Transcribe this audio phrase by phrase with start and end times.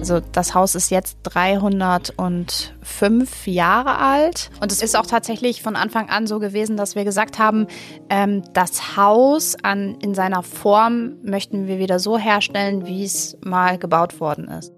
[0.00, 6.08] Also das Haus ist jetzt 305 Jahre alt und es ist auch tatsächlich von Anfang
[6.08, 7.66] an so gewesen, dass wir gesagt haben,
[8.08, 13.76] ähm, das Haus an, in seiner Form möchten wir wieder so herstellen, wie es mal
[13.76, 14.72] gebaut worden ist.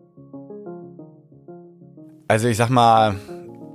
[2.26, 3.14] Also ich sag mal,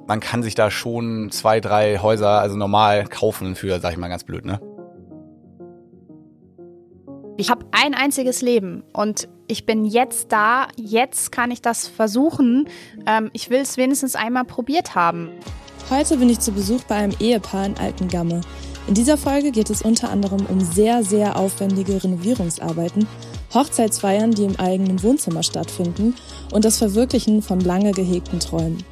[0.05, 4.09] man kann sich da schon zwei, drei Häuser, also normal kaufen für, sag ich mal
[4.09, 4.59] ganz blöd, ne?
[7.37, 12.67] Ich habe ein einziges Leben und ich bin jetzt da, jetzt kann ich das versuchen.
[13.05, 15.29] Ähm, ich will es wenigstens einmal probiert haben.
[15.89, 18.41] Heute bin ich zu Besuch bei einem Ehepaar in Altengamme.
[18.87, 23.07] In dieser Folge geht es unter anderem um sehr, sehr aufwendige Renovierungsarbeiten,
[23.53, 26.15] Hochzeitsfeiern, die im eigenen Wohnzimmer stattfinden
[26.51, 28.83] und das Verwirklichen von lange gehegten Träumen.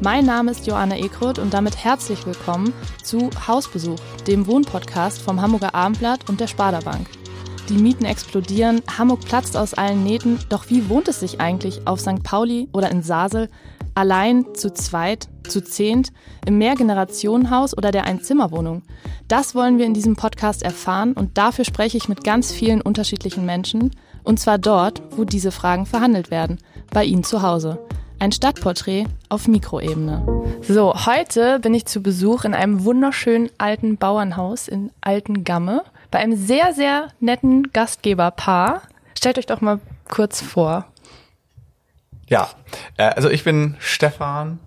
[0.00, 5.74] Mein Name ist Joanna Ekrot und damit herzlich willkommen zu Hausbesuch, dem Wohnpodcast vom Hamburger
[5.74, 7.08] Abendblatt und der Sparda Bank.
[7.70, 11.98] Die Mieten explodieren, Hamburg platzt aus allen Nähten, doch wie wohnt es sich eigentlich auf
[11.98, 12.22] St.
[12.22, 13.48] Pauli oder in Sasel?
[13.94, 16.12] Allein, zu zweit, zu zehnt,
[16.44, 18.82] im Mehrgenerationenhaus oder der Einzimmerwohnung?
[19.28, 23.46] Das wollen wir in diesem Podcast erfahren und dafür spreche ich mit ganz vielen unterschiedlichen
[23.46, 23.92] Menschen
[24.24, 26.58] und zwar dort, wo diese Fragen verhandelt werden,
[26.90, 27.78] bei Ihnen zu Hause.
[28.18, 30.26] Ein Stadtporträt auf Mikroebene.
[30.60, 35.82] So, heute bin ich zu Besuch in einem wunderschönen alten Bauernhaus in Altengamme
[36.14, 38.82] bei einem sehr, sehr netten Gastgeberpaar.
[39.18, 40.86] Stellt euch doch mal kurz vor.
[42.28, 42.50] Ja,
[42.96, 44.60] äh, also ich bin Stefan,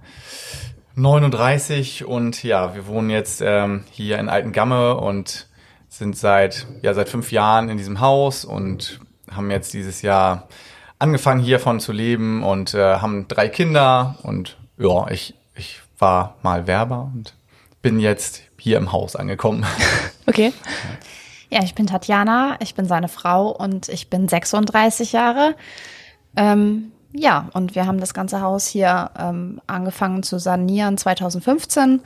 [0.95, 5.47] 39 und ja, wir wohnen jetzt ähm, hier in Altengamme und
[5.87, 8.99] sind seit ja seit fünf Jahren in diesem Haus und
[9.31, 10.49] haben jetzt dieses Jahr
[10.99, 16.67] angefangen hiervon zu leben und äh, haben drei Kinder und ja, ich ich war mal
[16.67, 17.35] Werber und
[17.81, 19.65] bin jetzt hier im Haus angekommen.
[20.25, 20.51] Okay.
[21.49, 25.55] Ja, ich bin Tatjana, ich bin seine Frau und ich bin 36 Jahre.
[26.35, 32.01] Ähm, ja, und wir haben das ganze Haus hier ähm, angefangen zu sanieren 2015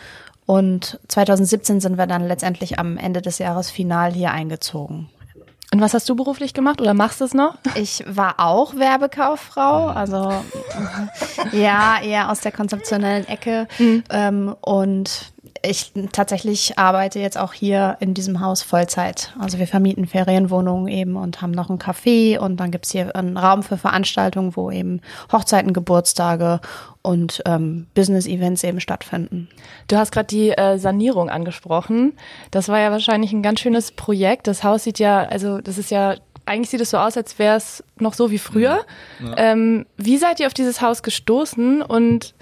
[0.45, 5.09] und 2017 sind wir dann letztendlich am Ende des Jahres final hier eingezogen.
[5.73, 7.55] Und was hast du beruflich gemacht oder machst du es noch?
[7.75, 10.33] Ich war auch Werbekauffrau, also
[11.53, 13.67] ja, eher aus der konzeptionellen Ecke.
[13.79, 14.03] Mhm.
[14.09, 15.31] Ähm, und
[15.63, 19.33] ich tatsächlich arbeite jetzt auch hier in diesem Haus Vollzeit.
[19.39, 23.37] Also wir vermieten Ferienwohnungen eben und haben noch ein Café und dann gibt's hier einen
[23.37, 25.01] Raum für Veranstaltungen, wo eben
[25.31, 26.61] Hochzeiten, Geburtstage
[27.01, 29.49] und ähm, Business-Events eben stattfinden.
[29.87, 32.13] Du hast gerade die äh, Sanierung angesprochen.
[32.51, 34.47] Das war ja wahrscheinlich ein ganz schönes Projekt.
[34.47, 37.55] Das Haus sieht ja, also das ist ja eigentlich sieht es so aus, als wäre
[37.55, 38.83] es noch so wie früher.
[39.23, 39.37] Ja.
[39.37, 42.33] Ähm, wie seid ihr auf dieses Haus gestoßen und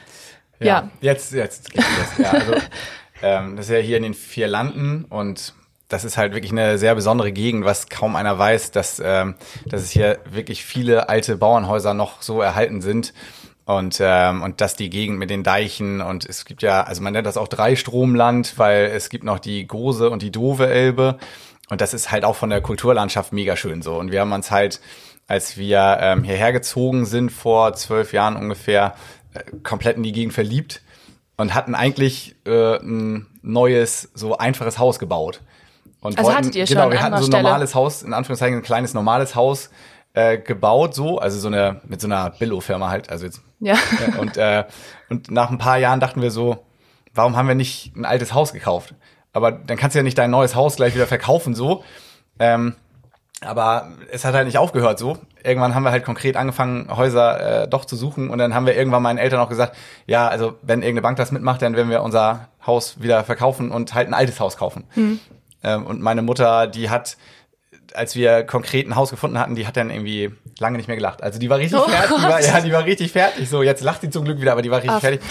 [0.60, 0.90] ja, ja.
[1.02, 1.88] jetzt, jetzt geht's
[2.18, 2.26] los.
[2.26, 2.54] Ja, also
[3.22, 5.54] ähm, das ist ja hier in den vier Landen und
[5.90, 9.36] das ist halt wirklich eine sehr besondere Gegend, was kaum einer weiß, dass, ähm,
[9.66, 13.14] dass es hier wirklich viele alte Bauernhäuser noch so erhalten sind.
[13.66, 17.14] Und, ähm, und dass die Gegend mit den Deichen und es gibt ja, also man
[17.14, 21.20] nennt das auch Dreistromland, weil es gibt noch die Große und die Dove Elbe.
[21.70, 23.96] Und das ist halt auch von der Kulturlandschaft mega schön so.
[23.98, 24.82] Und wir haben uns halt,
[25.28, 28.96] als wir ähm, hierher gezogen sind vor zwölf Jahren ungefähr,
[29.36, 30.82] äh, komplett in die Gegend verliebt
[31.40, 35.40] und hatten eigentlich äh, ein neues, so einfaches Haus gebaut.
[36.02, 37.44] Und also wollten, hattet ihr genau, schon wir hatten so ein Stelle.
[37.44, 39.70] normales Haus, in Anführungszeichen ein kleines normales Haus
[40.14, 43.42] äh, gebaut, so, also so eine, mit so einer Billo-Firma halt, also jetzt.
[43.62, 43.76] Ja.
[43.76, 44.66] ja und, äh,
[45.10, 46.66] und nach ein paar Jahren dachten wir so,
[47.14, 48.96] warum haben wir nicht ein altes Haus gekauft?
[49.32, 51.86] Aber dann kannst du ja nicht dein neues Haus gleich wieder verkaufen, so.
[52.38, 52.76] Ähm,
[53.42, 55.18] aber es hat halt nicht aufgehört so.
[55.44, 58.76] Irgendwann haben wir halt konkret angefangen, Häuser äh, doch zu suchen und dann haben wir
[58.76, 62.04] irgendwann meinen Eltern auch gesagt, ja, also wenn irgendeine Bank das mitmacht, dann werden wir
[62.04, 64.84] unser Haus wieder verkaufen und halt ein altes Haus kaufen.
[64.96, 65.20] Mhm.
[65.64, 67.18] Ähm, und meine Mutter, die hat,
[67.94, 71.24] als wir konkret ein Haus gefunden hatten, die hat dann irgendwie lange nicht mehr gelacht.
[71.24, 73.50] Also die war richtig oh, fertig, die war, ja, die war richtig fertig.
[73.50, 75.02] So, jetzt lacht sie zum Glück wieder, aber die war richtig Ach.
[75.02, 75.22] fertig.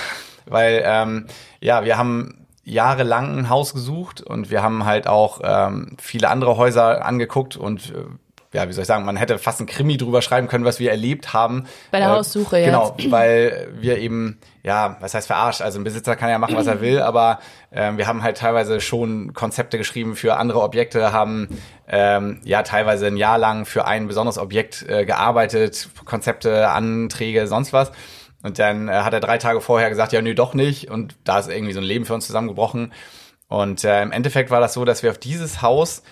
[0.46, 1.26] Weil, ähm,
[1.61, 6.56] ja, wir haben jahrelang ein Haus gesucht und wir haben halt auch ähm, viele andere
[6.56, 8.04] Häuser angeguckt und äh,
[8.52, 10.90] ja, wie soll ich sagen, man hätte fast ein Krimi drüber schreiben können, was wir
[10.90, 11.66] erlebt haben.
[11.90, 12.66] Bei der Haussuche, ja.
[12.66, 15.60] Genau, weil wir eben, ja, was heißt verarscht?
[15.60, 17.40] Also ein Besitzer kann ja machen, was er will, aber
[17.72, 21.48] ähm, wir haben halt teilweise schon Konzepte geschrieben für andere Objekte, haben
[21.88, 27.74] ähm, ja teilweise ein Jahr lang für ein besonderes Objekt äh, gearbeitet, Konzepte, Anträge, sonst
[27.74, 27.92] was.
[28.48, 30.90] Und dann äh, hat er drei Tage vorher gesagt, ja, nö, doch nicht.
[30.90, 32.94] Und da ist irgendwie so ein Leben für uns zusammengebrochen.
[33.46, 36.02] Und äh, im Endeffekt war das so, dass wir auf dieses Haus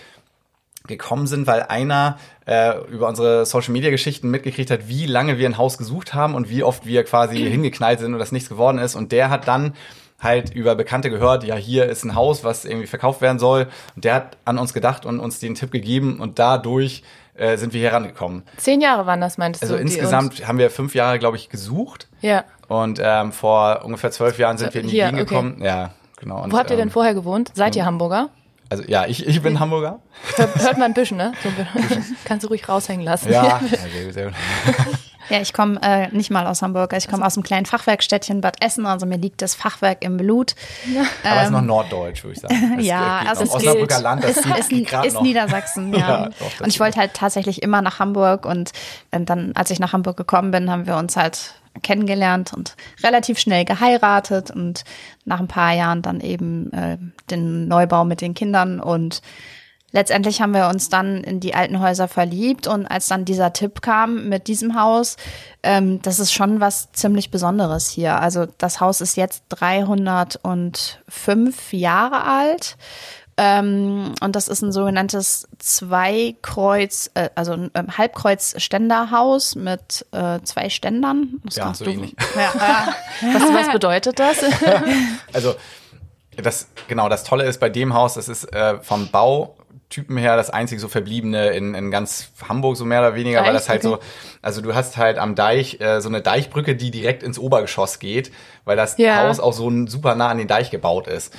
[0.87, 5.49] gekommen sind, weil einer äh, über unsere Social Media Geschichten mitgekriegt hat, wie lange wir
[5.49, 8.79] ein Haus gesucht haben und wie oft wir quasi hingeknallt sind und das nichts geworden
[8.79, 8.97] ist.
[8.97, 9.73] Und der hat dann
[10.21, 13.67] halt über Bekannte gehört, ja, hier ist ein Haus, was irgendwie verkauft werden soll.
[13.95, 17.03] Und der hat an uns gedacht und uns den Tipp gegeben und dadurch
[17.37, 18.43] äh, sind wir hier rangekommen.
[18.57, 19.83] Zehn Jahre waren das, meintest also du?
[19.83, 22.09] Also insgesamt haben wir fünf Jahre, glaube ich, gesucht.
[22.21, 22.45] Ja.
[22.69, 25.25] Und ähm, vor ungefähr zwölf Jahren sind wir in die Gegend okay.
[25.25, 25.63] gekommen.
[25.63, 26.43] Ja, genau.
[26.43, 27.53] Und, Wo habt ihr denn ähm, vorher gewohnt?
[27.55, 28.31] Seid ihr Hamburger?
[28.69, 30.01] Also ja, ich, ich bin Hamburger.
[30.37, 31.33] Hört man ein bisschen, ne?
[31.43, 31.51] So,
[32.25, 33.31] kannst du ruhig raushängen lassen.
[33.31, 34.35] Ja, sehr gut, sehr gut.
[35.29, 36.93] Ja, ich komme äh, nicht mal aus Hamburg.
[36.93, 37.27] Ich komme also.
[37.27, 38.87] aus dem kleinen Fachwerkstädtchen Bad Essen.
[38.87, 40.55] Also mir liegt das Fachwerk im Blut.
[40.93, 41.03] Ja.
[41.25, 42.55] Aber es ähm, ist noch Norddeutsch, würde ich sagen.
[42.77, 45.23] Das ja, also es Osnabrücker Land, das ist, ist noch.
[45.23, 45.99] Niedersachsen, ja.
[45.99, 48.45] ja doch, und ich wollte halt tatsächlich immer nach Hamburg.
[48.45, 48.73] Und
[49.11, 53.65] dann, als ich nach Hamburg gekommen bin, haben wir uns halt kennengelernt und relativ schnell
[53.65, 54.85] geheiratet und
[55.25, 56.99] nach ein paar Jahren dann eben äh,
[57.31, 59.23] den Neubau mit den Kindern und
[59.93, 63.83] letztendlich haben wir uns dann in die alten Häuser verliebt und als dann dieser Tipp
[63.83, 65.17] kam mit diesem Haus,
[65.63, 68.21] ähm, das ist schon was ziemlich Besonderes hier.
[68.21, 72.77] Also das Haus ist jetzt 305 Jahre alt
[73.39, 80.71] ähm, und das ist ein sogenanntes Zweikreuz, äh, also ein ähm, Halbkreuz-Ständerhaus mit äh, zwei
[80.71, 81.43] Ständern.
[81.45, 82.17] Das ja, so du, ähnlich.
[82.35, 84.39] Ja, äh, was, was bedeutet das?
[85.35, 85.55] also
[86.37, 89.09] das genau, das Tolle ist bei dem Haus, das ist äh, vom
[89.87, 93.47] Bautypen her das einzige so verbliebene in, in ganz Hamburg so mehr oder weniger, Deich?
[93.47, 93.99] weil das halt okay.
[94.03, 97.99] so, also du hast halt am Deich äh, so eine Deichbrücke, die direkt ins Obergeschoss
[97.99, 98.33] geht,
[98.65, 99.23] weil das ja.
[99.23, 101.35] Haus auch so super nah an den Deich gebaut ist.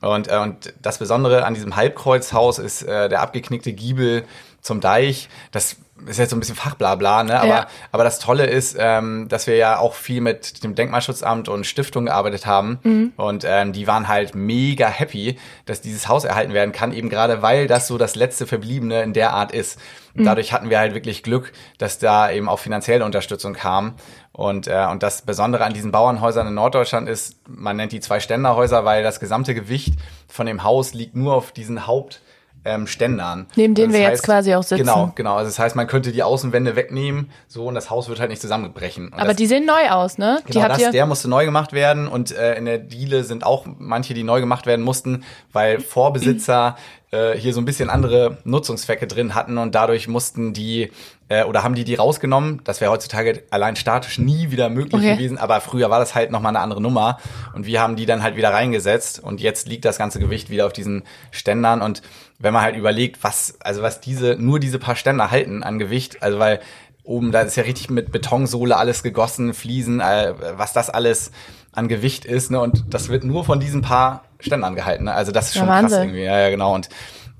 [0.00, 4.24] Und, äh, und das Besondere an diesem Halbkreuzhaus ist äh, der abgeknickte Giebel
[4.62, 5.28] zum Deich.
[5.52, 5.76] Das
[6.06, 7.38] ist jetzt so ein bisschen Fachblabla, ne?
[7.38, 7.66] Aber, ja.
[7.92, 12.06] aber das Tolle ist, ähm, dass wir ja auch viel mit dem Denkmalschutzamt und Stiftung
[12.06, 12.78] gearbeitet haben.
[12.82, 13.12] Mhm.
[13.16, 17.42] Und ähm, die waren halt mega happy, dass dieses Haus erhalten werden kann, eben gerade
[17.42, 19.78] weil das so das letzte Verbliebene in der Art ist.
[20.14, 20.26] Und mhm.
[20.26, 23.94] dadurch hatten wir halt wirklich Glück, dass da eben auch finanzielle Unterstützung kam.
[24.32, 28.20] Und, äh, und das Besondere an diesen Bauernhäusern in Norddeutschland ist, man nennt die zwei
[28.20, 29.94] Ständerhäuser, weil das gesamte Gewicht
[30.28, 32.20] von dem Haus liegt nur auf diesen Haupt
[32.64, 33.46] ähm, Ständern.
[33.56, 34.82] Neben denen wir heißt, jetzt quasi auch sitzen.
[34.82, 35.36] Genau, genau.
[35.36, 38.42] Also das heißt, man könnte die Außenwände wegnehmen, so und das Haus wird halt nicht
[38.42, 39.06] zusammenbrechen.
[39.08, 40.40] Und Aber das, die sehen neu aus, ne?
[40.46, 44.14] Genau, das, der musste neu gemacht werden und äh, in der Diele sind auch manche,
[44.14, 46.76] die neu gemacht werden mussten, weil Vorbesitzer
[47.10, 50.90] äh, hier so ein bisschen andere Nutzungszwecke drin hatten und dadurch mussten die
[51.30, 52.60] äh, oder haben die die rausgenommen.
[52.64, 55.14] Das wäre heutzutage allein statisch nie wieder möglich okay.
[55.14, 57.18] gewesen, aber früher war das halt nochmal eine andere Nummer
[57.54, 60.66] und wir haben die dann halt wieder reingesetzt und jetzt liegt das ganze Gewicht wieder
[60.66, 62.02] auf diesen Ständern und
[62.38, 66.22] wenn man halt überlegt, was also was diese nur diese paar Ständer halten an Gewicht,
[66.22, 66.60] also weil
[67.04, 71.30] oben da ist ja richtig mit Betonsohle alles gegossen, Fliesen, äh, was das alles
[71.72, 72.60] an Gewicht ist, ne?
[72.60, 75.04] Und das wird nur von diesen paar Ständern gehalten.
[75.04, 75.14] Ne?
[75.14, 76.24] Also das ist schon ja, krass irgendwie.
[76.24, 76.74] Ja, ja, genau.
[76.74, 76.88] Und,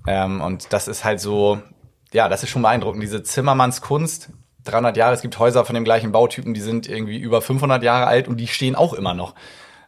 [0.06, 1.60] ähm, und das ist halt so,
[2.12, 3.02] ja, das ist schon beeindruckend.
[3.02, 4.30] Diese Zimmermannskunst,
[4.64, 8.06] 300 Jahre, es gibt Häuser von dem gleichen Bautypen, die sind irgendwie über 500 Jahre
[8.06, 9.34] alt und die stehen auch immer noch.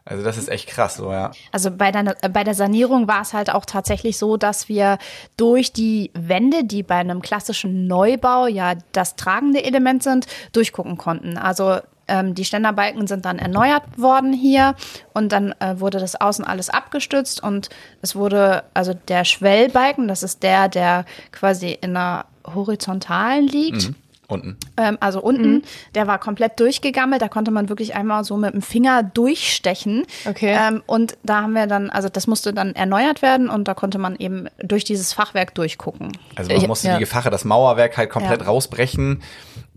[0.05, 1.31] Also das ist echt krass, so ja.
[1.53, 4.97] Also bei der, bei der Sanierung war es halt auch tatsächlich so, dass wir
[5.37, 11.37] durch die Wände, die bei einem klassischen Neubau ja das tragende Element sind, durchgucken konnten.
[11.37, 14.75] Also ähm, die Ständerbalken sind dann erneuert worden hier
[15.13, 17.69] und dann äh, wurde das außen alles abgestützt und
[18.01, 23.89] es wurde, also der Schwellbalken, das ist der, der quasi in einer horizontalen liegt.
[23.89, 23.95] Mhm.
[24.27, 24.57] Unten.
[24.77, 25.63] Ähm, also unten, mhm.
[25.95, 27.21] der war komplett durchgegammelt.
[27.21, 30.05] Da konnte man wirklich einmal so mit dem Finger durchstechen.
[30.25, 30.57] Okay.
[30.57, 33.97] Ähm, und da haben wir dann, also das musste dann erneuert werden und da konnte
[33.97, 36.17] man eben durch dieses Fachwerk durchgucken.
[36.35, 36.93] Also man musste ja.
[36.95, 38.47] die Gefache, das Mauerwerk halt komplett ja.
[38.47, 39.21] rausbrechen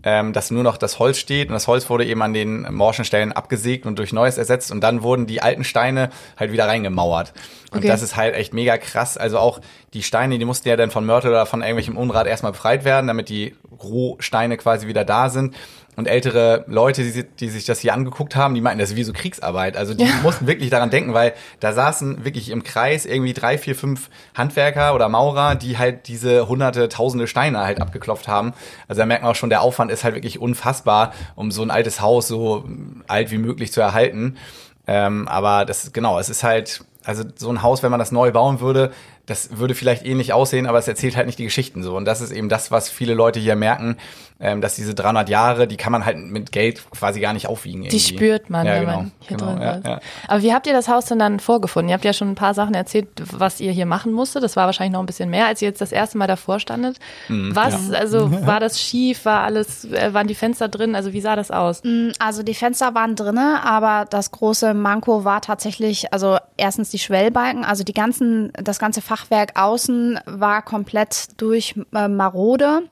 [0.09, 3.03] ähm, dass nur noch das Holz steht und das Holz wurde eben an den morschen
[3.03, 7.33] Stellen abgesägt und durch Neues ersetzt und dann wurden die alten Steine halt wieder reingemauert.
[7.71, 7.89] Und okay.
[7.89, 9.17] das ist halt echt mega krass.
[9.17, 9.59] Also auch
[9.93, 13.07] die Steine, die mussten ja dann von Mörtel oder von irgendwelchem Unrat erstmal befreit werden,
[13.07, 15.55] damit die Rohsteine quasi wieder da sind.
[15.97, 19.03] Und ältere Leute, die, die, sich das hier angeguckt haben, die meinten, das ist wie
[19.03, 19.75] so Kriegsarbeit.
[19.75, 20.13] Also die ja.
[20.23, 24.93] mussten wirklich daran denken, weil da saßen wirklich im Kreis irgendwie drei, vier, fünf Handwerker
[24.93, 28.53] oder Maurer, die halt diese hunderte, tausende Steine halt abgeklopft haben.
[28.87, 31.71] Also da merkt man auch schon, der Aufwand ist halt wirklich unfassbar, um so ein
[31.71, 32.63] altes Haus so
[33.07, 34.37] alt wie möglich zu erhalten.
[34.85, 38.31] Ähm, aber das genau, es ist halt, also so ein Haus, wenn man das neu
[38.31, 38.91] bauen würde,
[39.27, 41.97] das würde vielleicht ähnlich aussehen, aber es erzählt halt nicht die Geschichten so.
[41.97, 43.97] Und das ist eben das, was viele Leute hier merken,
[44.39, 47.83] ähm, dass diese 300 Jahre, die kann man halt mit Geld quasi gar nicht aufwiegen.
[47.83, 47.97] Irgendwie.
[47.97, 49.87] Die spürt man, ja, wenn genau, man hier genau, drin ja, ist.
[49.87, 49.99] ja.
[50.27, 51.89] Aber wie habt ihr das Haus denn dann vorgefunden?
[51.89, 54.43] Ihr habt ja schon ein paar Sachen erzählt, was ihr hier machen musstet.
[54.43, 56.97] Das war wahrscheinlich noch ein bisschen mehr, als ihr jetzt das erste Mal davor standet.
[57.29, 60.95] Mhm, was, also war das schief, war alles, äh, waren die Fenster drin?
[60.95, 61.81] Also wie sah das aus?
[62.19, 67.65] Also die Fenster waren drinne, aber das große Manko war tatsächlich, also erstens die Schwellbalken,
[67.65, 72.83] also die ganzen, das ganze Fachwerk außen war komplett durch äh, marode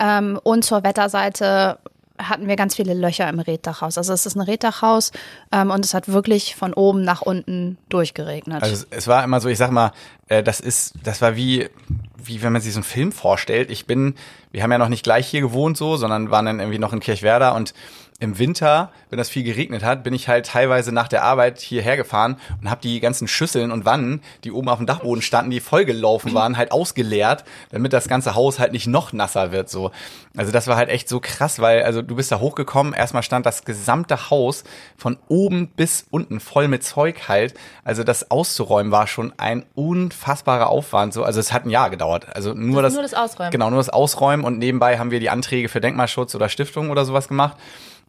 [0.00, 1.78] ähm, und zur Wetterseite
[2.18, 3.96] hatten wir ganz viele Löcher im Reddachhaus.
[3.96, 5.12] Also es ist ein Reddachhaus
[5.52, 8.62] ähm, und es hat wirklich von oben nach unten durchgeregnet.
[8.62, 9.92] Also es, war immer so, ich sag mal,
[10.28, 11.68] äh, das ist, das war wie,
[12.16, 13.70] wie wenn man sich so einen Film vorstellt.
[13.70, 14.14] Ich bin,
[14.52, 17.00] wir haben ja noch nicht gleich hier gewohnt so, sondern waren dann irgendwie noch in
[17.00, 17.74] Kirchwerder und
[18.20, 21.96] im Winter, wenn das viel geregnet hat, bin ich halt teilweise nach der Arbeit hierher
[21.96, 25.60] gefahren und habe die ganzen Schüsseln und Wannen, die oben auf dem Dachboden standen, die
[25.60, 29.70] vollgelaufen waren, halt ausgeleert, damit das ganze Haus halt nicht noch nasser wird.
[29.70, 29.90] So,
[30.36, 33.46] also das war halt echt so krass, weil also du bist da hochgekommen, erstmal stand
[33.46, 34.64] das gesamte Haus
[34.96, 37.54] von oben bis unten voll mit Zeug halt.
[37.84, 41.14] Also das auszuräumen war schon ein unfassbarer Aufwand.
[41.14, 42.26] So, also es hat ein Jahr gedauert.
[42.34, 43.50] Also nur Das das, nur das Ausräumen.
[43.50, 47.04] Genau, nur das Ausräumen und nebenbei haben wir die Anträge für Denkmalschutz oder Stiftung oder
[47.06, 47.56] sowas gemacht.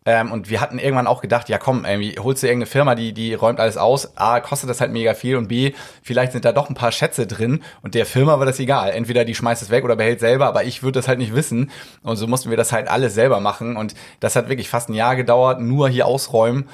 [0.03, 3.13] Ähm, und wir hatten irgendwann auch gedacht, ja komm, irgendwie holst du irgendeine Firma, die,
[3.13, 4.17] die räumt alles aus.
[4.17, 7.27] A, kostet das halt mega viel und B, vielleicht sind da doch ein paar Schätze
[7.27, 8.91] drin und der Firma war das egal.
[8.91, 11.69] Entweder die schmeißt es weg oder behält selber, aber ich würde das halt nicht wissen.
[12.01, 13.77] Und so mussten wir das halt alles selber machen.
[13.77, 16.67] Und das hat wirklich fast ein Jahr gedauert, nur hier ausräumen.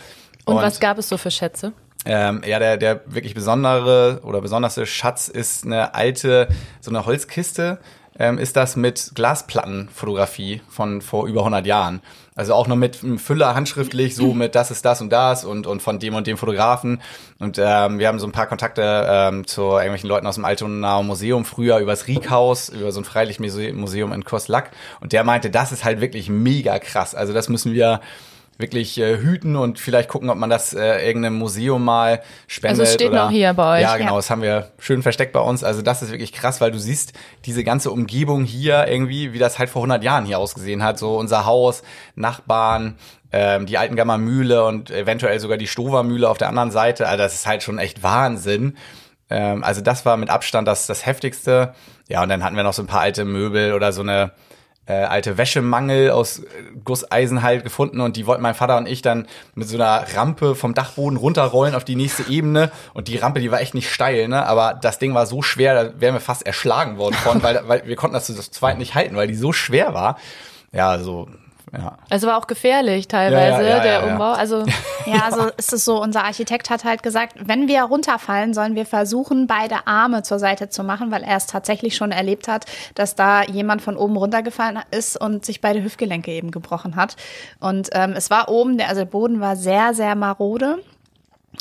[0.46, 1.74] Und, was gab es so für Schätze?
[2.10, 6.48] Ähm, ja, der, der wirklich besondere oder besonderste Schatz ist eine alte,
[6.80, 7.80] so eine Holzkiste,
[8.18, 12.02] ähm, ist das mit Glasplattenfotografie von vor über 100 Jahren.
[12.34, 15.68] Also auch noch mit einem Füller handschriftlich, so mit das ist das und das und,
[15.68, 17.02] und von dem und dem Fotografen.
[17.40, 21.04] Und ähm, wir haben so ein paar Kontakte ähm, zu irgendwelchen Leuten aus dem Altonaer
[21.04, 24.72] Museum früher übers Riekhaus, über so ein Freilichtmuseum in Koslack.
[25.02, 27.16] Und der meinte, das ist halt wirklich mega krass.
[27.16, 28.00] Also das müssen wir
[28.58, 32.80] wirklich äh, hüten und vielleicht gucken, ob man das äh, irgendeinem Museum mal spendet.
[32.80, 33.82] Also es steht oder, noch hier bei euch.
[33.84, 34.16] Ja, genau, Ja.
[34.18, 35.64] das haben wir schön versteckt bei uns.
[35.64, 37.14] Also das ist wirklich krass, weil du siehst
[37.46, 40.98] diese ganze Umgebung hier irgendwie, wie das halt vor 100 Jahren hier ausgesehen hat.
[40.98, 41.84] So unser Haus,
[42.16, 42.96] Nachbarn,
[43.32, 47.08] ähm, die Altengammer Mühle und eventuell sogar die Stover Mühle auf der anderen Seite.
[47.08, 48.76] Also das ist halt schon echt Wahnsinn.
[49.30, 51.74] Ähm, also das war mit Abstand das, das Heftigste.
[52.10, 54.32] Ja, und dann hatten wir noch so ein paar alte Möbel oder so eine
[54.88, 56.46] äh, alte Wäschemangel aus äh,
[56.84, 60.56] Gusseisen halt gefunden und die wollten mein Vater und ich dann mit so einer Rampe
[60.56, 64.27] vom Dachboden runterrollen auf die nächste Ebene und die Rampe, die war echt nicht steil,
[64.27, 67.62] ne, aber das Ding war so schwer, da wären wir fast erschlagen worden von, weil,
[67.67, 70.17] weil wir konnten das zu zweit nicht halten, weil die so schwer war.
[70.72, 71.27] Ja, so,
[71.74, 71.98] ja.
[72.10, 74.12] Also war auch gefährlich teilweise, Ja, ja, ja, der ja, ja.
[74.14, 74.32] Umbau.
[74.32, 74.66] Also
[75.08, 78.86] Ja, also ist es so, unser Architekt hat halt gesagt, wenn wir runterfallen, sollen wir
[78.86, 83.16] versuchen, beide Arme zur Seite zu machen, weil er es tatsächlich schon erlebt hat, dass
[83.16, 87.16] da jemand von oben runtergefallen ist und sich beide Hüftgelenke eben gebrochen hat.
[87.60, 90.80] Und ähm, es war oben, der, also der Boden war sehr, sehr marode.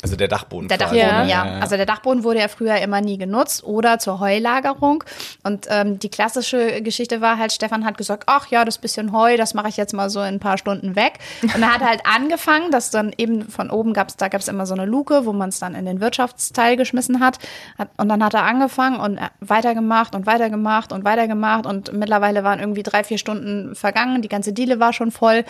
[0.02, 0.68] Also der Dachboden.
[0.68, 1.28] Der Dachboden, ne?
[1.30, 1.58] ja.
[1.60, 5.02] Also der Dachboden wurde ja früher immer nie genutzt oder zur Heulagerung.
[5.42, 9.36] Und ähm, die klassische Geschichte war halt, Stefan hat gesagt, ach ja, das bisschen Heu,
[9.36, 11.14] das mache ich jetzt mal so in ein paar Stunden weg.
[11.42, 14.74] Und er hat halt angefangen, dass dann eben von oben gab's, da gab's immer so
[14.74, 17.38] eine Luke, wo man es dann in den Wirtschaftsteil geschmissen hat.
[17.78, 21.66] Hat- Und dann hat er angefangen und äh, weitergemacht und weitergemacht und weitergemacht.
[21.66, 24.22] Und mittlerweile waren irgendwie drei, vier Stunden vergangen.
[24.22, 25.44] Die ganze Diele war schon voll.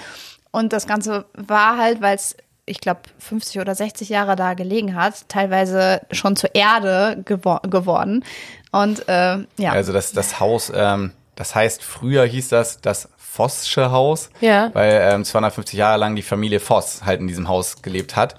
[0.52, 2.36] Und das Ganze war halt, weil es
[2.66, 8.24] ich glaube, 50 oder 60 Jahre da gelegen hat, teilweise schon zur Erde gewor geworden.
[8.72, 13.90] Und äh, ja, Also das, das Haus, ähm, das heißt, früher hieß das das Voss'sche
[13.90, 14.70] Haus, Ja.
[14.74, 18.34] weil ähm, 250 Jahre lang die Familie Voss halt in diesem Haus gelebt hat.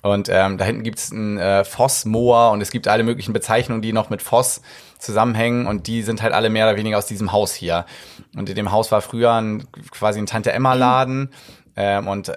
[0.00, 3.92] Und ähm, da hinten gibt's ein äh, Voss-Moor und es gibt alle möglichen Bezeichnungen, die
[3.92, 4.62] noch mit Voss
[4.98, 7.84] zusammenhängen und die sind halt alle mehr oder weniger aus diesem Haus hier.
[8.36, 11.30] Und in dem Haus war früher ein, quasi ein Tante-Emma-Laden.
[11.80, 12.32] Ähm, und äh,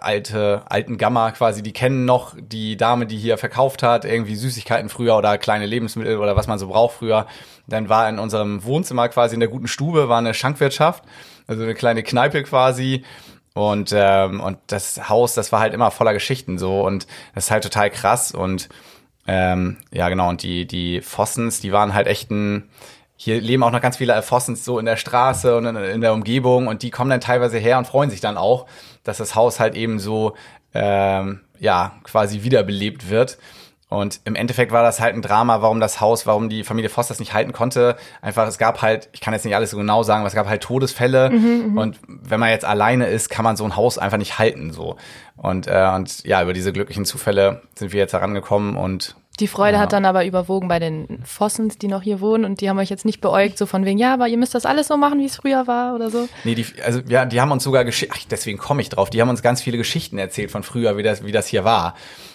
[0.00, 4.88] alte, alten Gamma quasi, die kennen noch die Dame, die hier verkauft hat, irgendwie Süßigkeiten
[4.88, 7.26] früher oder kleine Lebensmittel oder was man so braucht früher.
[7.66, 11.04] Dann war in unserem Wohnzimmer quasi in der guten Stube war eine Schankwirtschaft,
[11.46, 13.04] also eine kleine Kneipe quasi.
[13.52, 17.50] Und, ähm, und das Haus, das war halt immer voller Geschichten so und das ist
[17.50, 18.70] halt total krass und
[19.26, 22.70] ähm, ja genau und die die Fossens, die waren halt echt ein
[23.20, 26.68] hier leben auch noch ganz viele Fossens so in der Straße und in, der Umgebung
[26.68, 28.66] und die kommen dann teilweise her und freuen sich dann auch,
[29.02, 30.34] dass das Haus halt eben so
[30.72, 33.38] ähm, ja quasi wiederbelebt wird.
[33.88, 37.08] Und im Endeffekt war das halt ein Drama, warum das Haus, warum die Familie Voss
[37.08, 37.96] das nicht halten konnte.
[38.22, 40.46] Einfach, es gab halt, ich kann jetzt nicht alles so genau sagen, aber es gab
[40.46, 41.30] halt Todesfälle.
[41.76, 44.72] und wenn man jetzt alleine ist, kann man so ein Haus einfach nicht halten.
[44.72, 44.96] so
[45.36, 49.74] Und, äh, und ja, über diese glücklichen Zufälle sind wir jetzt herangekommen und Die Freude
[49.76, 49.80] Ja.
[49.82, 52.90] hat dann aber überwogen bei den Fossens, die noch hier wohnen und die haben euch
[52.90, 55.26] jetzt nicht beäugt, so von wegen, ja, aber ihr müsst das alles so machen, wie
[55.26, 56.28] es früher war oder so.
[56.44, 59.28] Nee, die, also ja, die haben uns sogar Geschichten, deswegen komme ich drauf, die haben
[59.28, 61.94] uns ganz viele Geschichten erzählt von früher, wie das, wie das hier war.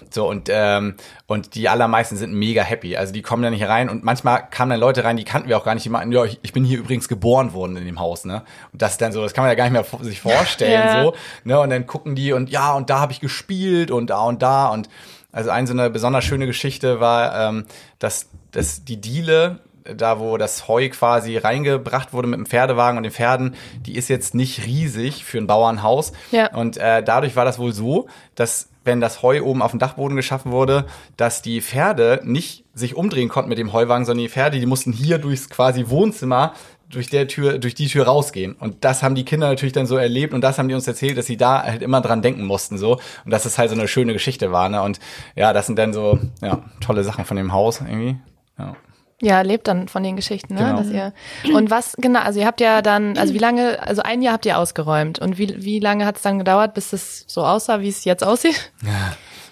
[0.09, 0.95] So, und, ähm,
[1.27, 2.95] und die allermeisten sind mega happy.
[2.97, 5.57] Also die kommen da nicht rein und manchmal kamen dann Leute rein, die kannten wir
[5.57, 7.99] auch gar nicht, die meinten, ja, ich, ich bin hier übrigens geboren worden in dem
[7.99, 8.43] Haus, ne?
[8.71, 11.03] Und das ist dann so, das kann man ja gar nicht mehr sich vorstellen, Ja.
[11.03, 11.59] so, ne?
[11.59, 14.67] Und dann gucken die und ja, und da habe ich gespielt und da und da
[14.67, 14.87] und
[15.33, 17.65] also eine so eine besonders schöne Geschichte war, ähm,
[17.99, 23.03] dass, dass die Diele, da wo das Heu quasi reingebracht wurde mit dem Pferdewagen und
[23.03, 26.13] den Pferden, die ist jetzt nicht riesig für ein Bauernhaus.
[26.31, 26.55] Ja.
[26.55, 30.15] Und äh, dadurch war das wohl so, dass wenn das Heu oben auf dem Dachboden
[30.15, 30.85] geschaffen wurde,
[31.17, 34.91] dass die Pferde nicht sich umdrehen konnten mit dem Heuwagen, sondern die Pferde, die mussten
[34.91, 36.53] hier durchs quasi Wohnzimmer
[36.93, 38.53] durch der Tür, durch die Tür rausgehen.
[38.53, 41.17] Und das haben die Kinder natürlich dann so erlebt und das haben die uns erzählt,
[41.17, 43.87] dass sie da halt immer dran denken mussten so und dass es halt so eine
[43.87, 44.69] schöne Geschichte war.
[44.69, 44.81] Ne?
[44.81, 44.99] Und
[45.35, 48.17] ja, das sind dann so ja tolle Sachen von dem Haus irgendwie.
[48.57, 48.75] Ja.
[49.21, 50.65] Ja, lebt dann von den Geschichten, ne?
[50.65, 50.77] Genau.
[50.77, 51.13] Dass ihr
[51.53, 52.19] und was genau?
[52.19, 53.81] Also ihr habt ja dann, also wie lange?
[53.81, 56.91] Also ein Jahr habt ihr ausgeräumt und wie wie lange hat es dann gedauert, bis
[56.91, 58.73] es so aussah, wie es jetzt aussieht?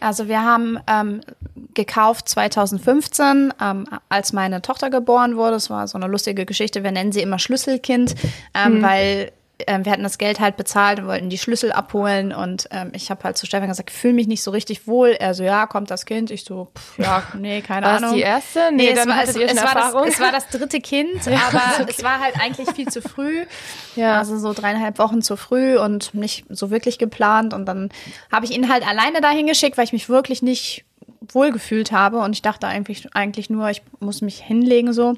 [0.01, 1.22] Also wir haben ähm,
[1.74, 5.51] gekauft 2015, ähm, als meine Tochter geboren wurde.
[5.51, 6.84] Das war so eine lustige Geschichte.
[6.84, 8.15] Wir nennen sie immer Schlüsselkind,
[8.53, 9.31] ähm, weil
[9.67, 12.33] ähm, wir hatten das Geld halt bezahlt und wollten die Schlüssel abholen.
[12.33, 15.09] Und ähm, ich habe halt zu Stefan gesagt, ich fühle mich nicht so richtig wohl.
[15.09, 16.31] Er so, ja, kommt das Kind?
[16.31, 18.15] Ich so, pff, ja, nee, keine War Ahnung.
[18.15, 18.71] die erste?
[18.71, 21.89] Nee, Nee, dann es, war, es, es, war das, es war das dritte Kind, aber
[21.89, 23.45] es war halt eigentlich viel zu früh.
[23.95, 24.17] Ja.
[24.17, 27.53] Also so dreieinhalb Wochen zu früh und nicht so wirklich geplant.
[27.53, 27.89] Und dann
[28.31, 30.85] habe ich ihn halt alleine dahin geschickt, weil ich mich wirklich nicht
[31.21, 35.13] wohlgefühlt habe und ich dachte eigentlich, eigentlich nur, ich muss mich hinlegen so.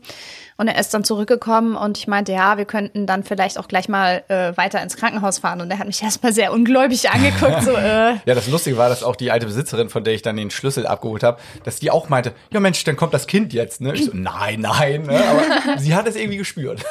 [0.55, 3.89] Und er ist dann zurückgekommen und ich meinte, ja, wir könnten dann vielleicht auch gleich
[3.89, 5.61] mal äh, weiter ins Krankenhaus fahren.
[5.61, 9.01] Und er hat mich erstmal sehr ungläubig angeguckt, so, äh, Ja, das Lustige war, dass
[9.01, 12.07] auch die alte Besitzerin, von der ich dann den Schlüssel abgeholt habe, dass die auch
[12.09, 13.81] meinte, ja Mensch, dann kommt das Kind jetzt.
[13.81, 13.93] Ne?
[13.95, 15.03] Ich so, nein, nein.
[15.03, 15.23] Ne?
[15.27, 16.83] Aber sie hat es irgendwie gespürt.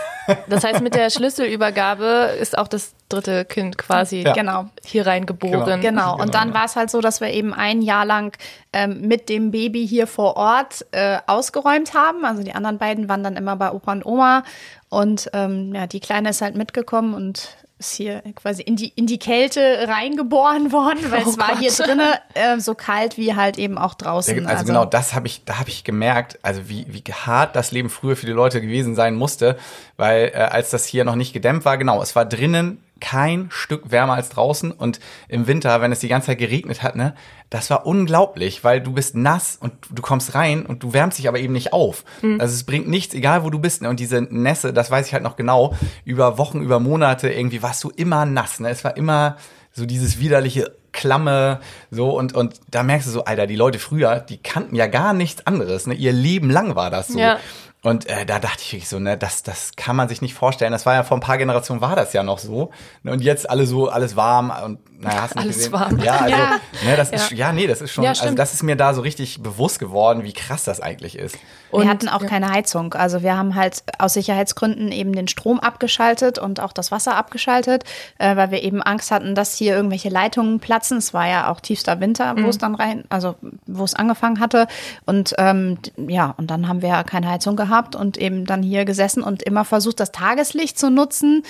[0.49, 4.33] Das heißt, mit der Schlüsselübergabe ist auch das dritte Kind quasi Ja.
[4.33, 4.67] genau.
[4.85, 5.81] hier reingeboren.
[5.81, 6.15] Genau.
[6.15, 8.37] Und Genau, dann war es halt so, dass wir eben ein Jahr lang
[8.73, 12.25] ähm, mit dem Baby hier vor Ort äh, ausgeräumt haben.
[12.25, 14.45] Also die anderen beiden waren dann immer bei Opa und Oma.
[14.89, 19.07] Und ähm, ja, die Kleine ist halt mitgekommen und ist hier quasi in die, in
[19.07, 21.87] die Kälte reingeboren worden, weil Oh es war hier Gott.
[21.87, 24.45] drinnen äh, so kalt wie halt eben auch draußen.
[24.45, 27.73] Ja, also, genau, das habe ich, da habe ich gemerkt, also wie, wie hart das
[27.73, 29.57] Leben früher für die Leute gewesen sein musste,
[29.97, 33.91] weil äh, als das hier noch nicht gedämmt war, genau, es war drinnen kein Stück
[33.91, 37.15] wärmer als draußen und im Winter, wenn es die ganze Zeit geregnet hat, ne,
[37.51, 41.27] das war unglaublich, weil du bist nass und du kommst rein und du wärmst dich
[41.27, 42.05] aber eben nicht auf.
[42.39, 43.83] Also es bringt nichts, egal wo du bist.
[43.83, 43.91] Ne?
[43.91, 47.83] Und diese Nässe, das weiß ich halt noch genau, über Wochen, über Monate irgendwie warst
[47.83, 48.61] du immer nass.
[48.61, 48.71] Ne?
[48.71, 49.37] Es war immer
[49.73, 51.61] so dieses widerliche Klamme,
[51.91, 55.13] so und und da merkst du so, Alter, die Leute früher, die kannten ja gar
[55.13, 55.95] nichts anderes, ne?
[55.95, 57.19] Ihr Leben lang war das so.
[57.19, 57.39] Ja.
[57.83, 60.71] Und äh, da dachte ich wirklich so, ne, das, das kann man sich nicht vorstellen.
[60.71, 62.71] Das war ja vor ein paar Generationen war das ja noch so.
[63.03, 65.73] Und jetzt alle so, alles warm und naja, hast du Alles gesehen?
[65.73, 65.99] warm.
[66.01, 66.51] Ja, also, Ja.
[66.85, 69.01] ne, das ist, ja, nee, das ist schon, Ja, also das ist mir da so
[69.01, 71.37] richtig bewusst geworden, wie krass das eigentlich ist.
[71.73, 72.95] wir hatten auch keine Heizung.
[72.95, 77.85] Also wir haben halt aus Sicherheitsgründen eben den Strom abgeschaltet und auch das Wasser abgeschaltet,
[78.19, 80.99] äh, weil wir eben Angst hatten, dass hier irgendwelche Leitungen platzen.
[80.99, 83.37] Es war ja auch tiefster Winter, wo es dann rein, also
[83.67, 84.67] wo es angefangen hatte.
[85.07, 89.23] Und ähm, ja, und dann haben wir keine Heizung gehabt und eben dann hier gesessen
[89.23, 91.43] und immer versucht, das Tageslicht zu nutzen.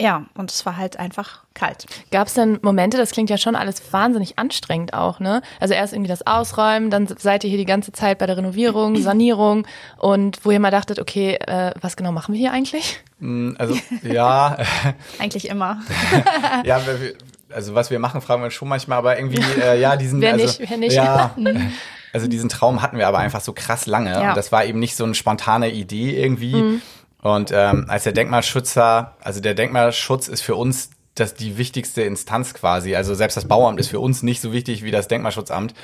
[0.00, 1.86] Ja, und es war halt einfach kalt.
[2.12, 5.42] Gab es denn Momente, das klingt ja schon alles wahnsinnig anstrengend auch, ne?
[5.58, 8.94] Also erst irgendwie das Ausräumen, dann seid ihr hier die ganze Zeit bei der Renovierung,
[9.02, 13.00] Sanierung und wo ihr mal dachtet, okay, äh, was genau machen wir hier eigentlich?
[13.18, 14.56] Mm, Also, ja,
[15.18, 15.80] Eigentlich immer.
[16.64, 16.80] ja,
[17.52, 20.34] also was wir machen, fragen wir uns schon manchmal, aber irgendwie, äh, ja, diesen, Wer
[20.34, 20.92] also, nicht, wer nicht.
[20.94, 21.34] ja,
[22.12, 24.28] also diesen Traum hatten wir aber einfach so krass lange Ja.
[24.28, 26.80] und das war eben nicht so eine spontane Idee irgendwie.
[27.22, 32.54] Und ähm, als der Denkmalschützer, also der Denkmalschutz ist für uns das die wichtigste Instanz
[32.54, 32.94] quasi.
[32.94, 35.74] Also selbst das Bauamt ist für uns nicht so wichtig wie das Denkmalschutzamt.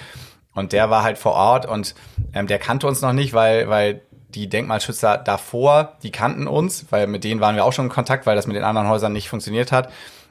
[0.54, 1.96] Und der war halt vor Ort und
[2.32, 7.08] ähm, der kannte uns noch nicht, weil, weil die Denkmalschützer davor, die kannten uns, weil
[7.08, 9.28] mit denen waren wir auch schon in Kontakt, weil das mit den anderen Häusern nicht
[9.28, 9.90] funktioniert hat.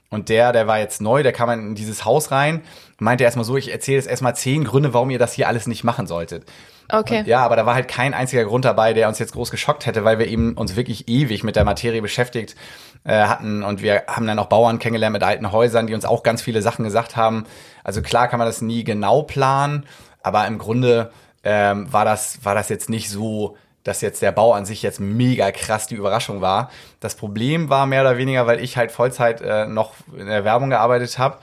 [0.10, 2.62] Und der, der war jetzt neu, der kam in dieses Haus rein
[3.04, 5.84] meinte erstmal so, ich erzähle jetzt erstmal zehn Gründe, warum ihr das hier alles nicht
[5.84, 6.46] machen solltet.
[6.94, 7.20] Okay.
[7.20, 9.88] Und ja, aber da war halt kein einziger Grund dabei, der uns jetzt groß geschockt
[9.88, 12.56] hätte, weil wir eben uns wirklich ewig mit der Materie beschäftigt
[13.04, 16.22] äh, hatten und wir haben dann auch Bauern kennengelernt mit alten Häusern, die uns auch
[16.22, 17.46] ganz viele Sachen gesagt haben.
[17.84, 19.88] Also klar kann man das nie genau planen,
[20.22, 21.12] aber im Grunde
[21.44, 25.00] ähm, war das war das jetzt nicht so, dass jetzt der Bau an sich jetzt
[25.00, 26.70] mega krass die Überraschung war.
[27.00, 30.70] Das Problem war mehr oder weniger, weil ich halt Vollzeit äh, noch in der Werbung
[30.70, 31.40] gearbeitet habe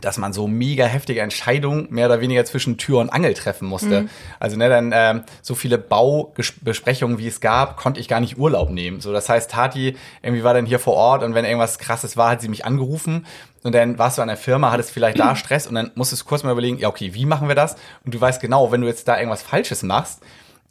[0.00, 4.02] dass man so mega heftige Entscheidungen mehr oder weniger zwischen Tür und Angel treffen musste.
[4.02, 4.10] Mhm.
[4.40, 8.70] Also ne, dann ähm, so viele Baubesprechungen, wie es gab, konnte ich gar nicht Urlaub
[8.70, 9.00] nehmen.
[9.00, 12.30] So, das heißt, Tati irgendwie war dann hier vor Ort und wenn irgendwas Krasses war,
[12.30, 13.26] hat sie mich angerufen
[13.62, 16.26] und dann warst du an der Firma, hattest vielleicht da Stress und dann musstest du
[16.26, 17.76] kurz mal überlegen, ja okay, wie machen wir das?
[18.04, 20.22] Und du weißt genau, wenn du jetzt da irgendwas Falsches machst,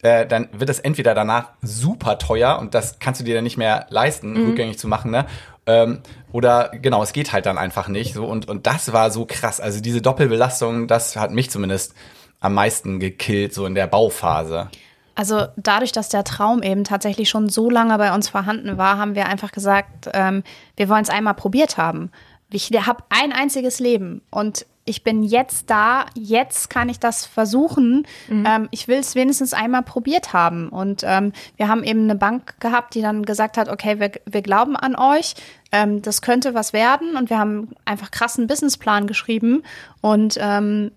[0.03, 3.57] äh, dann wird es entweder danach super teuer und das kannst du dir dann nicht
[3.57, 4.47] mehr leisten, mhm.
[4.47, 5.25] rückgängig zu machen, ne?
[5.65, 8.13] Ähm, oder genau, es geht halt dann einfach nicht.
[8.13, 9.59] So und und das war so krass.
[9.59, 11.93] Also diese Doppelbelastung, das hat mich zumindest
[12.39, 14.69] am meisten gekillt so in der Bauphase.
[15.15, 19.15] Also dadurch, dass der Traum eben tatsächlich schon so lange bei uns vorhanden war, haben
[19.15, 20.43] wir einfach gesagt, ähm,
[20.75, 22.11] wir wollen es einmal probiert haben.
[22.49, 28.05] Ich habe ein einziges Leben und ich bin jetzt da, jetzt kann ich das versuchen.
[28.27, 28.45] Mhm.
[28.45, 30.69] Ähm, ich will es wenigstens einmal probiert haben.
[30.69, 34.41] Und ähm, wir haben eben eine Bank gehabt, die dann gesagt hat, okay, wir, wir
[34.41, 35.35] glauben an euch,
[35.71, 37.15] ähm, das könnte was werden.
[37.15, 39.63] Und wir haben einfach krassen Businessplan geschrieben
[40.01, 40.91] und ähm,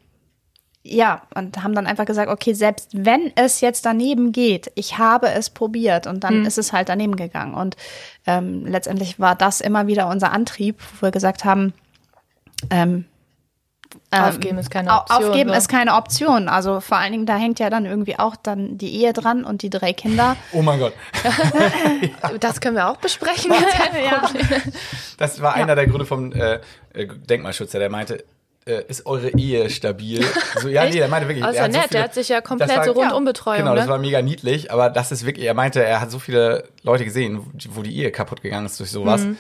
[0.89, 5.31] ja, und haben dann einfach gesagt, okay, selbst wenn es jetzt daneben geht, ich habe
[5.31, 6.47] es probiert und dann mhm.
[6.47, 7.55] ist es halt daneben gegangen.
[7.55, 7.77] Und
[8.25, 11.73] ähm, letztendlich war das immer wieder unser Antrieb, wo wir gesagt haben,
[12.71, 13.05] ähm,
[14.13, 15.25] ähm, aufgeben ist keine Option.
[15.25, 15.57] Aufgeben so.
[15.57, 16.49] ist keine Option.
[16.49, 19.63] Also vor allen Dingen, da hängt ja dann irgendwie auch dann die Ehe dran und
[19.63, 20.37] die drei Kinder.
[20.53, 20.95] Oh mein Gott.
[22.41, 23.53] das können wir auch besprechen.
[24.05, 24.23] ja.
[25.19, 26.61] Das war einer der Gründe vom äh,
[26.95, 28.25] äh, Denkmalschützer, der meinte,
[28.65, 30.25] äh, ist eure Ehe stabil?
[30.61, 31.45] So, ja, nee, der meinte wirklich.
[31.45, 33.59] Also er nett, so viele, der hat sich ja komplett war, so Rundumbetreuung.
[33.59, 33.77] Genau, ne?
[33.77, 37.05] das war mega niedlich, aber das ist wirklich, er meinte, er hat so viele Leute
[37.05, 39.23] gesehen, wo die Ehe kaputt gegangen ist durch sowas.
[39.23, 39.37] Mhm.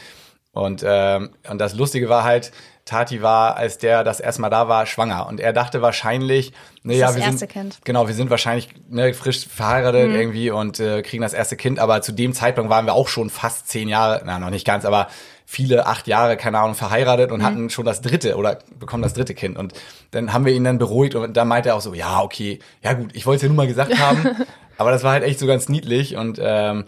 [0.56, 2.50] Und, ähm, und das Lustige war halt,
[2.86, 5.26] Tati war, als der das erstmal da war, schwanger.
[5.26, 7.78] Und er dachte wahrscheinlich, ne, ja, wir sind, kind.
[7.84, 10.14] genau, wir sind wahrscheinlich ne, frisch verheiratet mhm.
[10.14, 11.78] irgendwie und äh, kriegen das erste Kind.
[11.78, 14.86] Aber zu dem Zeitpunkt waren wir auch schon fast zehn Jahre, na, noch nicht ganz,
[14.86, 15.08] aber
[15.44, 17.44] viele, acht Jahre, keine Ahnung, verheiratet und mhm.
[17.44, 19.58] hatten schon das dritte oder bekommen das dritte Kind.
[19.58, 19.74] Und
[20.12, 22.94] dann haben wir ihn dann beruhigt und dann meinte er auch so, ja, okay, ja
[22.94, 24.36] gut, ich wollte es ja nur mal gesagt haben.
[24.78, 26.86] aber das war halt echt so ganz niedlich und ähm,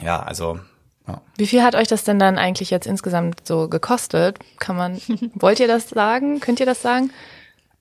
[0.00, 0.60] ja, also
[1.06, 1.20] ja.
[1.36, 4.38] Wie viel hat euch das denn dann eigentlich jetzt insgesamt so gekostet?
[4.58, 5.00] Kann man,
[5.34, 6.40] wollt ihr das sagen?
[6.40, 7.10] Könnt ihr das sagen?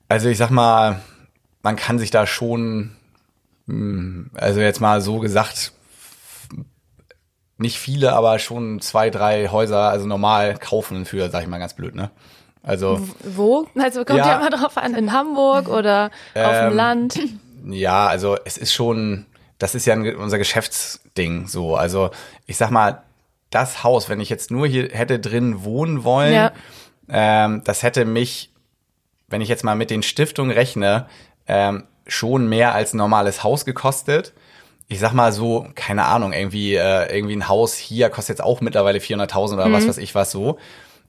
[0.09, 1.01] Also ich sag mal,
[1.61, 2.91] man kann sich da schon,
[3.67, 5.71] hm, also jetzt mal so gesagt,
[7.57, 11.73] nicht viele, aber schon zwei, drei Häuser, also normal kaufen für, sag ich mal ganz
[11.73, 12.11] blöd, ne?
[12.61, 13.05] Also.
[13.23, 13.67] Wo?
[13.77, 17.19] Also kommt ja, ja immer drauf an, in Hamburg oder ähm, auf dem ähm, Land?
[17.65, 19.25] Ja, also es ist schon,
[19.57, 21.77] das ist ja unser Geschäftsding so.
[21.77, 22.09] Also
[22.45, 23.03] ich sag mal,
[23.53, 26.51] das Haus, wenn ich jetzt nur hier hätte drin wohnen wollen, ja.
[27.09, 28.51] ähm, das hätte mich,
[29.27, 31.07] wenn ich jetzt mal mit den Stiftungen rechne,
[31.47, 34.33] ähm, schon mehr als ein normales Haus gekostet.
[34.87, 38.61] Ich sag mal so, keine Ahnung, irgendwie, äh, irgendwie ein Haus hier kostet jetzt auch
[38.61, 39.73] mittlerweile 400.000 oder mhm.
[39.73, 40.57] was weiß ich was so.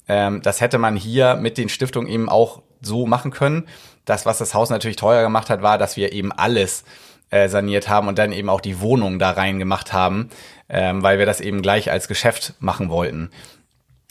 [0.06, 3.66] Ähm, das hätte man hier mit den Stiftungen eben auch so machen können.
[4.04, 6.84] Das, was das Haus natürlich teuer gemacht hat, war, dass wir eben alles
[7.30, 10.28] äh, saniert haben und dann eben auch die Wohnung da rein gemacht haben,
[10.68, 13.30] ähm, weil wir das eben gleich als Geschäft machen wollten.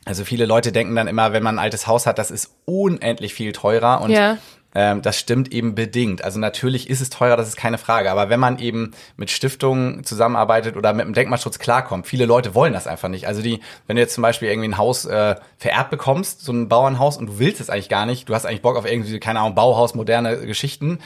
[0.06, 3.34] Also viele Leute denken dann immer, wenn man ein altes Haus hat, das ist unendlich
[3.34, 4.38] viel teurer und ja.
[4.76, 6.26] ähm, das stimmt eben bedingt.
[6.26, 8.12] Also natürlich ist es teurer, das ist keine Frage.
[8.12, 12.74] Aber wenn man eben mit Stiftungen zusammenarbeitet oder mit dem Denkmalschutz klarkommt, viele Leute wollen
[12.74, 13.28] das einfach nicht.
[13.28, 16.68] Also die, wenn du jetzt zum Beispiel irgendwie ein Haus äh, vererbt bekommst, so ein
[16.68, 19.40] Bauernhaus und du willst es eigentlich gar nicht, du hast eigentlich Bock auf irgendwie, keine
[19.40, 21.00] Ahnung, Bauhaus, moderne Geschichten,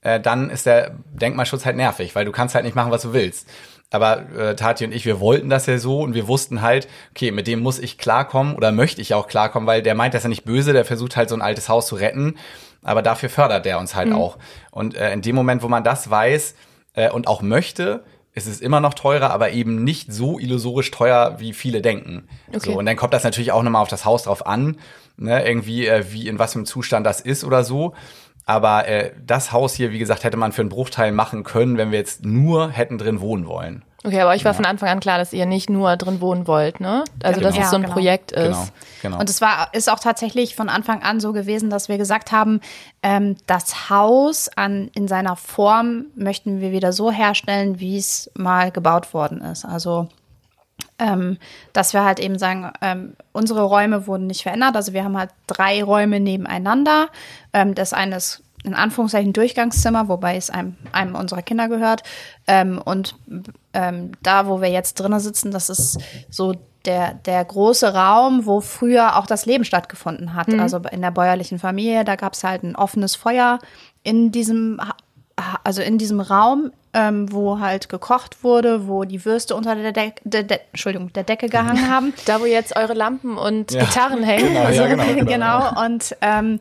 [0.00, 3.12] äh, dann ist der Denkmalschutz halt nervig, weil du kannst halt nicht machen, was du
[3.12, 3.46] willst.
[3.90, 7.32] Aber äh, Tati und ich, wir wollten das ja so und wir wussten halt, okay,
[7.32, 10.28] mit dem muss ich klarkommen oder möchte ich auch klarkommen, weil der meint das ja
[10.28, 12.36] nicht böse, der versucht halt so ein altes Haus zu retten,
[12.82, 14.14] aber dafür fördert der uns halt mhm.
[14.14, 14.38] auch.
[14.70, 16.54] Und äh, in dem Moment, wo man das weiß
[16.94, 21.36] äh, und auch möchte, ist es immer noch teurer, aber eben nicht so illusorisch teuer,
[21.38, 22.28] wie viele denken.
[22.48, 22.60] Okay.
[22.60, 24.76] So, und dann kommt das natürlich auch nochmal auf das Haus drauf an,
[25.16, 27.94] ne, irgendwie, äh, wie in was für einem Zustand das ist oder so.
[28.50, 31.92] Aber äh, das Haus hier, wie gesagt, hätte man für einen Bruchteil machen können, wenn
[31.92, 33.84] wir jetzt nur hätten drin wohnen wollen.
[34.02, 34.56] Okay, aber euch war ja.
[34.56, 37.04] von Anfang an klar, dass ihr nicht nur drin wohnen wollt, ne?
[37.22, 37.64] Also, ja, dass genau.
[37.64, 37.94] es so ein genau.
[37.94, 38.48] Projekt ist.
[38.48, 38.66] Genau,
[39.02, 39.20] genau.
[39.20, 42.60] Und es war, ist auch tatsächlich von Anfang an so gewesen, dass wir gesagt haben,
[43.04, 48.72] ähm, das Haus an, in seiner Form möchten wir wieder so herstellen, wie es mal
[48.72, 49.64] gebaut worden ist.
[49.64, 50.08] Also,
[51.00, 51.38] ähm,
[51.72, 54.76] dass wir halt eben sagen, ähm, unsere Räume wurden nicht verändert.
[54.76, 57.08] Also wir haben halt drei Räume nebeneinander.
[57.52, 62.02] Ähm, das eine ist in Anführungszeichen Durchgangszimmer, wobei es einem, einem unserer Kinder gehört.
[62.46, 63.16] Ähm, und
[63.72, 68.60] ähm, da, wo wir jetzt drinnen sitzen, das ist so der, der große Raum, wo
[68.60, 70.48] früher auch das Leben stattgefunden hat.
[70.48, 70.60] Mhm.
[70.60, 73.58] Also in der bäuerlichen Familie, da gab es halt ein offenes Feuer
[74.02, 74.80] in diesem,
[75.64, 80.12] also in diesem Raum ähm, wo halt gekocht wurde, wo die Würste unter der, De
[80.24, 82.12] de de Entschuldigung, der Decke gehangen haben.
[82.26, 83.84] Da, wo jetzt eure Lampen und Ja.
[83.84, 84.48] Gitarren hängen.
[84.48, 85.24] Genau, Also, ja, genau, genau.
[85.24, 85.84] genau.
[85.84, 86.60] Und ähm,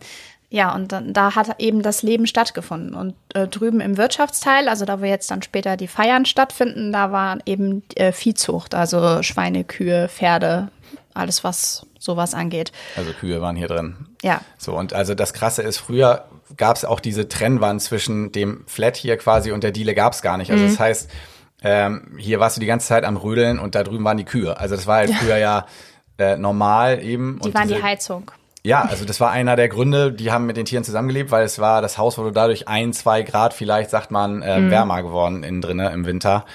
[0.52, 2.96] ja, und dann, da hat eben das Leben stattgefunden.
[2.96, 7.12] Und äh, drüben im Wirtschaftsteil, also da wo jetzt dann später die Feiern stattfinden, da
[7.12, 10.70] war eben äh, Viehzucht, also Schweine, Kühe, Pferde,
[11.13, 12.72] alles was sowas angeht.
[12.95, 14.08] Also Kühe waren hier drin.
[14.22, 14.41] Ja.
[14.58, 16.26] So, und also das Krasse ist, früher
[16.58, 20.22] gab es auch diese Trennwand zwischen dem Flat hier quasi und der Diele gab es
[20.22, 20.50] gar nicht.
[20.50, 20.56] Mhm.
[20.56, 21.10] Also das heißt,
[21.62, 24.58] ähm, hier warst du die ganze Zeit am Rödeln und da drüben waren die Kühe.
[24.58, 25.65] Also das war halt früher ja
[26.17, 27.39] äh, normal eben.
[27.41, 28.32] Die und waren diese, die Heizung.
[28.63, 31.60] Ja, also das war einer der Gründe, die haben mit den Tieren zusammengelebt, weil es
[31.60, 34.72] war, das Haus wurde dadurch ein, zwei Grad vielleicht, sagt man, äh, Mhm.
[34.72, 36.45] wärmer geworden innen drinne im Winter.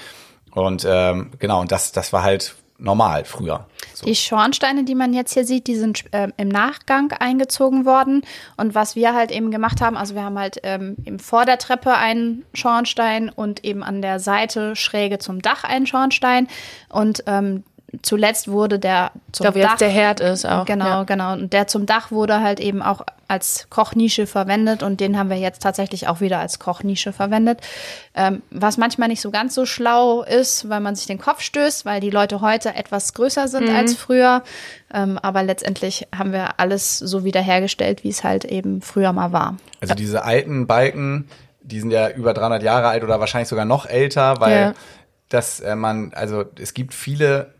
[0.52, 3.66] Und ähm, genau, und das, das war halt normal früher.
[3.94, 4.06] So.
[4.06, 8.22] Die Schornsteine, die man jetzt hier sieht, die sind ähm, im Nachgang eingezogen worden.
[8.56, 11.58] Und was wir halt eben gemacht haben, also wir haben halt ähm, eben vor der
[11.58, 16.48] Treppe einen Schornstein und eben an der Seite schräge zum Dach einen Schornstein.
[16.88, 17.64] Und ähm,
[18.02, 20.64] zuletzt wurde der zum Da, wo Dach jetzt der Herd ist auch.
[20.64, 21.02] Genau, Ja.
[21.04, 21.32] genau.
[21.32, 25.38] Und der zum Dach wurde halt eben auch als Kochnische verwendet und den haben wir
[25.38, 27.60] jetzt tatsächlich auch wieder als Kochnische verwendet.
[28.14, 31.84] Ähm, was manchmal nicht so ganz so schlau ist, weil man sich den Kopf stößt,
[31.86, 33.74] weil die Leute heute etwas größer sind Mhm.
[33.76, 34.42] als früher.
[34.92, 39.56] Ähm, aber letztendlich haben wir alles so wiederhergestellt, wie es halt eben früher mal war.
[39.80, 41.28] Also diese alten Balken,
[41.62, 44.74] die sind ja über 300 Jahre alt oder wahrscheinlich sogar noch älter, weil Ja.
[45.30, 47.54] das äh, man, also es gibt viele,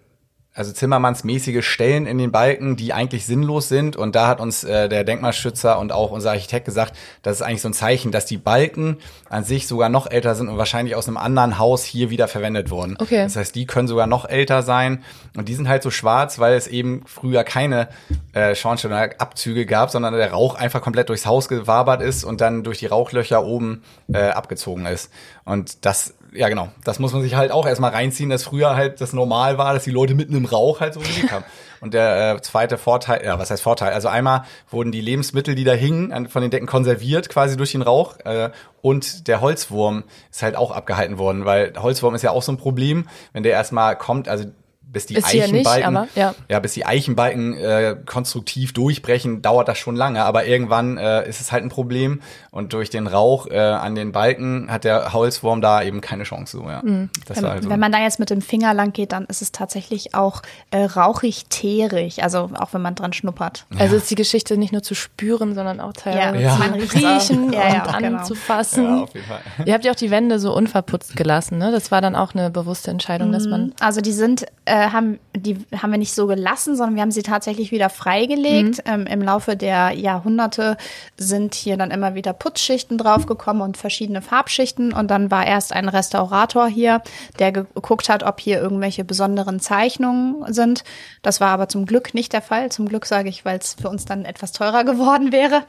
[0.55, 3.97] also Zimmermannsmäßige Stellen in den Balken, die eigentlich sinnlos sind.
[3.97, 7.61] Und da hat uns äh, der Denkmalschützer und auch unser Architekt gesagt, das ist eigentlich
[7.61, 11.09] so ein Zeichen, dass die Balken an sich sogar noch älter sind und wahrscheinlich aus
[11.09, 12.97] einem anderen Haus hier wieder verwendet wurden.
[13.01, 13.25] Okay.
[13.25, 15.03] Das heißt, die können sogar noch älter sein.
[15.37, 17.89] Und die sind halt so schwarz, weil es eben früher keine
[18.33, 22.79] äh, Schornsteinabzüge gab, sondern der Rauch einfach komplett durchs Haus gewabert ist und dann durch
[22.79, 25.11] die Rauchlöcher oben äh, abgezogen ist.
[25.45, 29.01] Und das, ja genau, das muss man sich halt auch erstmal reinziehen, dass früher halt
[29.01, 31.45] das normal war, dass die Leute mitten im Rauch halt so gelebt haben.
[31.81, 33.93] Und der äh, zweite Vorteil, ja, was heißt Vorteil?
[33.93, 37.73] Also einmal wurden die Lebensmittel, die da hingen, an- von den Decken konserviert, quasi durch
[37.73, 38.19] den Rauch.
[38.25, 38.51] Äh,
[38.83, 42.57] und der Holzwurm ist halt auch abgehalten worden, weil Holzwurm ist ja auch so ein
[42.59, 44.45] Problem, wenn der erstmal kommt, also
[44.95, 46.35] bis die Ist hier nicht, Eichenbalken, aber, ja.
[46.49, 50.25] ja, bis die Eichenbalken äh, konstruktiv durchbrechen, dauert das schon lange.
[50.25, 52.23] Aber irgendwann äh, ist es halt ein Problem.
[52.51, 56.57] Und durch den Rauch äh, an den Balken hat der Holzwurm da eben keine Chance.
[56.57, 56.81] So, ja.
[56.83, 57.11] Mhm.
[57.27, 59.43] Das Wenn, war also, wenn man da jetzt mit dem Finger lang geht, dann ist
[59.43, 63.67] es tatsächlich auch äh, rauchig-teerig, also auch wenn man dran schnuppert.
[63.79, 66.57] Also ist die Geschichte nicht nur zu spüren, sondern auch teilweise Ja.
[66.57, 68.19] zu riechen Ja, ja, und genau.
[68.19, 68.85] anzufassen.
[68.85, 69.41] ja, auf jeden Fall.
[69.65, 71.73] Ihr habt ja auch die Wände so unverputzt gelassen, ne?
[71.73, 73.75] Das war dann auch eine bewusste Entscheidung, dass man.
[73.81, 77.23] Also die sind, äh, haben, die haben wir nicht so gelassen, sondern wir haben sie
[77.23, 78.83] tatsächlich wieder freigelegt.
[78.87, 80.77] Ähm, Im Laufe der Jahrhunderte
[81.17, 84.93] sind hier dann immer wieder Putzschichten draufgekommen und verschiedene Farbschichten.
[84.93, 87.03] Und dann war erst ein Restaurator hier,
[87.39, 90.85] der geguckt hat, ob hier irgendwelche besonderen Zeichnungen sind.
[91.23, 92.71] Das war aber zum Glück nicht der Fall.
[92.71, 95.65] Zum Glück sage ich, weil es für uns dann etwas teurer geworden wäre.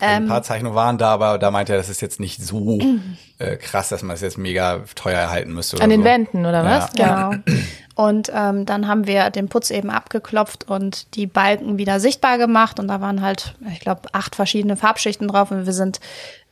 [0.00, 2.42] Also Ähm, ein paar Zeichnungen waren da, aber da meinte er, das ist jetzt nicht
[2.42, 2.78] so
[3.38, 5.80] äh, krass, dass man es jetzt mega teuer erhalten müsste.
[5.80, 6.06] An den so.
[6.06, 6.90] Wänden, oder was?
[6.96, 7.30] Ja.
[7.30, 7.42] Genau.
[7.98, 12.78] Und ähm, dann haben wir den Putz eben abgeklopft und die Balken wieder sichtbar gemacht.
[12.78, 15.50] Und da waren halt, ich glaube, acht verschiedene Farbschichten drauf.
[15.50, 15.98] Und wir sind,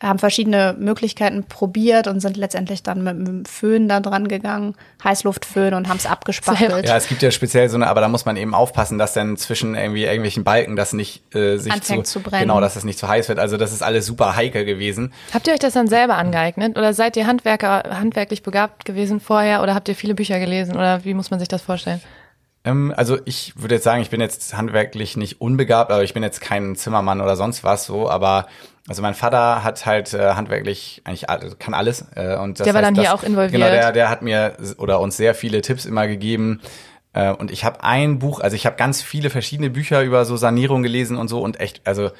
[0.02, 4.74] haben verschiedene Möglichkeiten probiert und sind letztendlich dann mit, mit dem Föhn da dran gegangen,
[5.04, 6.84] Heißluftföhn und haben es abgespachtelt.
[6.84, 9.36] Ja, es gibt ja speziell so eine, aber da muss man eben aufpassen, dass dann
[9.36, 12.42] zwischen irgendwie irgendwelchen Balken das nicht äh, sich Anfängt zu brennen.
[12.42, 13.38] Genau, dass das nicht zu heiß wird.
[13.38, 15.12] Also das ist alles super heikel gewesen.
[15.32, 16.75] Habt ihr euch das dann selber angeeignet?
[16.76, 19.62] Oder seid ihr Handwerker, handwerklich begabt gewesen vorher?
[19.62, 20.76] Oder habt ihr viele Bücher gelesen?
[20.76, 22.00] Oder wie muss man sich das vorstellen?
[22.64, 26.22] Ähm, also ich würde jetzt sagen, ich bin jetzt handwerklich nicht unbegabt, aber ich bin
[26.22, 28.46] jetzt kein Zimmermann oder sonst was so, aber
[28.88, 32.74] also mein Vater hat halt äh, handwerklich eigentlich all- kann alles äh, und das Der
[32.74, 33.52] war heißt, dann hier das- auch involviert.
[33.52, 36.60] Genau, der der hat mir oder uns sehr viele Tipps immer gegeben.
[37.12, 40.36] Äh, und ich habe ein Buch, also ich habe ganz viele verschiedene Bücher über so
[40.36, 42.10] Sanierung gelesen und so und echt, also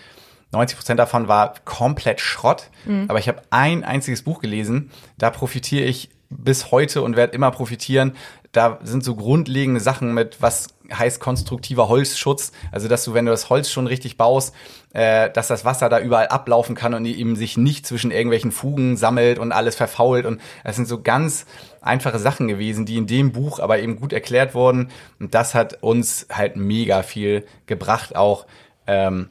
[0.52, 2.70] 90 Prozent davon war komplett Schrott.
[2.84, 3.06] Mhm.
[3.08, 7.50] Aber ich habe ein einziges Buch gelesen, da profitiere ich bis heute und werde immer
[7.50, 8.16] profitieren.
[8.52, 12.52] Da sind so grundlegende Sachen mit, was heißt konstruktiver Holzschutz.
[12.72, 14.54] Also, dass du, wenn du das Holz schon richtig baust,
[14.92, 18.96] äh, dass das Wasser da überall ablaufen kann und eben sich nicht zwischen irgendwelchen Fugen
[18.96, 20.26] sammelt und alles verfault.
[20.26, 21.46] Und das sind so ganz
[21.80, 24.90] einfache Sachen gewesen, die in dem Buch aber eben gut erklärt wurden.
[25.20, 28.46] Und das hat uns halt mega viel gebracht, auch
[28.86, 29.28] ähm,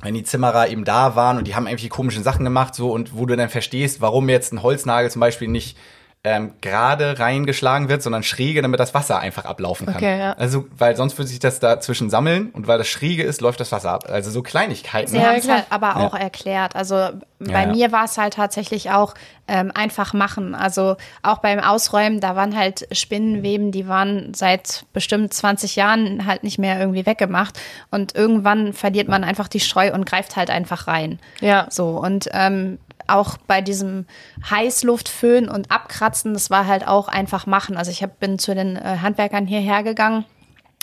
[0.00, 3.16] wenn die Zimmerer eben da waren und die haben irgendwie komische Sachen gemacht, so und
[3.16, 5.76] wo du dann verstehst, warum jetzt ein Holznagel zum Beispiel nicht
[6.24, 9.96] ähm, gerade reingeschlagen wird, sondern schräge, damit das Wasser einfach ablaufen kann.
[9.96, 10.32] Okay, ja.
[10.34, 13.72] Also, weil sonst würde sich das dazwischen sammeln und weil das schräge ist, läuft das
[13.72, 14.04] Wasser ab.
[14.08, 15.10] Also so Kleinigkeiten.
[15.10, 16.76] Sie Ja, haben es halt aber auch erklärt.
[16.76, 17.08] Also
[17.40, 17.66] bei ja.
[17.66, 19.14] mir war es halt tatsächlich auch
[19.48, 20.54] ähm, einfach machen.
[20.54, 26.44] Also auch beim Ausräumen, da waren halt Spinnenweben, die waren seit bestimmt 20 Jahren halt
[26.44, 27.58] nicht mehr irgendwie weggemacht.
[27.90, 31.18] Und irgendwann verliert man einfach die Streu und greift halt einfach rein.
[31.40, 31.66] Ja.
[31.68, 32.78] So, und ähm,
[33.12, 34.06] auch bei diesem
[34.48, 37.76] Heißluftföhn und Abkratzen, das war halt auch einfach machen.
[37.76, 40.24] Also ich hab, bin zu den äh, Handwerkern hierher gegangen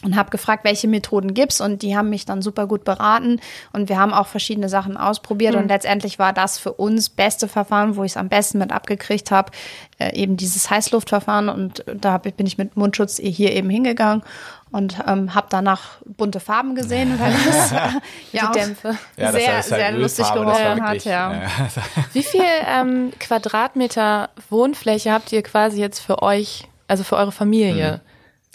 [0.04, 3.42] und habe gefragt, welche Methoden gibt's und die haben mich dann super gut beraten.
[3.74, 5.56] Und wir haben auch verschiedene Sachen ausprobiert.
[5.56, 9.30] Und letztendlich war das für uns beste Verfahren, wo ich es am besten mit abgekriegt
[9.30, 9.52] habe,
[9.98, 11.50] äh, eben dieses Heißluftverfahren.
[11.50, 14.24] Und da hab, bin ich mit Mundschutz hier eben hingegangen
[14.72, 17.72] und ähm, habe danach bunte Farben gesehen, weil das
[18.32, 18.96] ja auch Dämpfe.
[19.18, 21.42] Ja, das sehr, halt sehr lustig geholfen hat, wirklich- ja.
[22.14, 28.00] Wie viel ähm, Quadratmeter Wohnfläche habt ihr quasi jetzt für euch, also für eure Familie?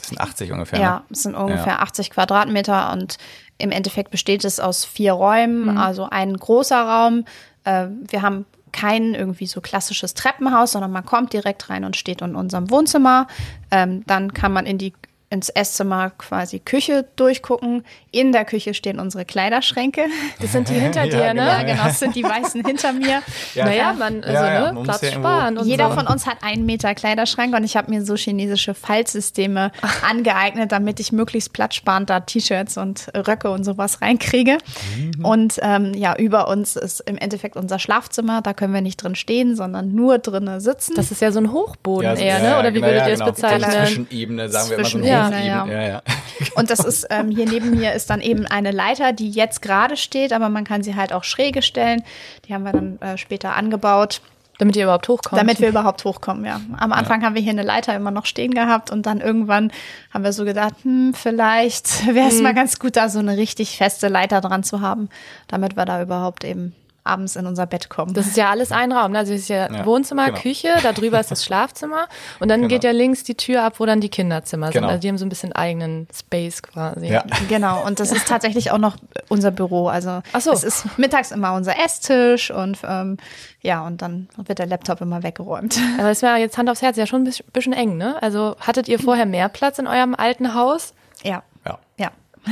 [0.04, 0.80] Das sind 80 ungefähr.
[0.80, 1.02] Ja, Ne?
[1.10, 3.18] es sind ungefähr 80 Quadratmeter und
[3.58, 7.24] im Endeffekt besteht es aus vier Räumen, also ein großer Raum.
[7.64, 12.20] Äh, wir haben kein irgendwie so klassisches Treppenhaus, sondern man kommt direkt rein und steht
[12.22, 13.28] in unserem Wohnzimmer.
[13.70, 14.92] Ähm, dann kann man in die
[15.34, 17.84] ins Esszimmer quasi Küche durchgucken.
[18.12, 20.02] In der Küche stehen unsere Kleiderschränke.
[20.40, 21.46] Das sind die hinter Ja, dir, ne?
[21.46, 23.20] Ja, genau, das sind die weißen hinter mir.
[23.54, 23.64] Ja.
[23.64, 25.96] Naja, man, also, Ja, ja, ne, Platz sparen und Jeder so.
[25.96, 29.72] von uns hat einen Meter Kleiderschrank und ich habe mir so chinesische Faltsysteme
[30.08, 34.58] angeeignet, damit ich möglichst platzsparend da T-Shirts und Röcke und sowas reinkriege.
[34.96, 35.24] Mhm.
[35.24, 38.40] Und ähm, ja, über uns ist im Endeffekt unser Schlafzimmer.
[38.42, 40.94] Da können wir nicht drin stehen, sondern nur drinnen sitzen.
[40.94, 42.58] Das ist ja so ein Hochboden Ja, so- eher, ja, ne?
[42.60, 43.32] Oder wie genau, würdet ihr es genau.
[43.32, 43.60] bezeichnen?
[43.60, 45.46] So eine Zwischenebene, sagen wir immer so eine Hochebene.
[45.46, 45.66] ja.
[45.66, 46.02] Ja, ja.
[46.56, 49.96] Und das ist ähm, hier neben mir ist dann eben eine Leiter, die jetzt gerade
[49.96, 52.02] steht, aber man kann sie halt auch schräge stellen.
[52.46, 54.20] Die haben wir dann äh, später angebaut.
[54.58, 55.40] Damit ihr überhaupt hochkommt.
[55.40, 56.60] Damit wir überhaupt hochkommen, ja.
[56.78, 59.72] Am Anfang haben wir hier eine Leiter immer noch stehen gehabt und dann irgendwann
[60.12, 63.76] haben wir so gedacht, hm, vielleicht wäre es mal ganz gut, da so eine richtig
[63.76, 65.08] feste Leiter dran zu haben,
[65.48, 66.74] damit wir da überhaupt eben
[67.04, 68.14] abends in unser Bett kommen.
[68.14, 69.12] Das ist ja alles ein Raum.
[69.12, 69.18] ne?
[69.18, 70.38] Also es ist ja, Ja, Wohnzimmer, genau.
[70.40, 72.08] Küche, da drüber ist das Schlafzimmer
[72.40, 72.68] und dann Genau.
[72.70, 74.74] geht ja links die Tür ab, wo dann die Kinderzimmer sind.
[74.74, 74.88] Genau.
[74.88, 77.06] Also die haben so ein bisschen eigenen Space quasi.
[77.08, 77.24] Ja.
[77.48, 78.96] Genau, und das ist tatsächlich auch noch
[79.28, 79.88] unser Büro.
[79.88, 80.50] Also so.
[80.52, 83.18] es ist mittags immer unser Esstisch und ähm,
[83.60, 85.78] ja, und dann wird der Laptop immer weggeräumt.
[85.98, 88.16] Aber es war jetzt Hand aufs Herz ja schon ein bisschen- bisschen eng, ne?
[88.22, 90.94] Also hattet ihr vorher mehr Platz in eurem alten Haus?
[91.22, 91.78] Ja, Ja.
[91.98, 92.10] ja.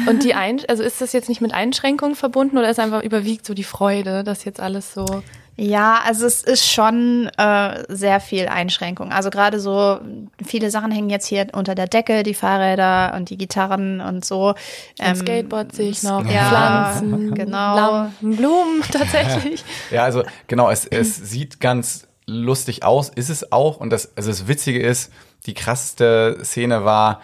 [0.09, 3.46] Und die ein also ist das jetzt nicht mit Einschränkungen verbunden oder ist einfach überwiegt
[3.46, 5.22] so die Freude, dass jetzt alles so
[5.57, 9.12] Ja, also es ist schon äh, sehr viel Einschränkung.
[9.12, 10.00] Also gerade so
[10.44, 14.55] viele Sachen hängen jetzt hier unter der Decke, die Fahrräder und die Gitarren und so.
[14.98, 17.76] ein Ähm, Skateboard sehe ich noch, ja, Pflanzen, genau.
[17.76, 19.62] Lampen, Blumen tatsächlich.
[19.90, 23.78] Ja, also genau, es, es sieht ganz lustig aus, ist es auch.
[23.78, 25.12] Und das, also das Witzige ist,
[25.46, 27.20] die krasseste Szene war,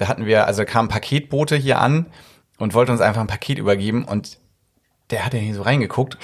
[0.00, 2.06] da hatten wir, also kam ein Paketbote hier an
[2.58, 4.38] und wollte uns einfach ein Paket übergeben und
[5.10, 6.16] der hat ja hier so reingeguckt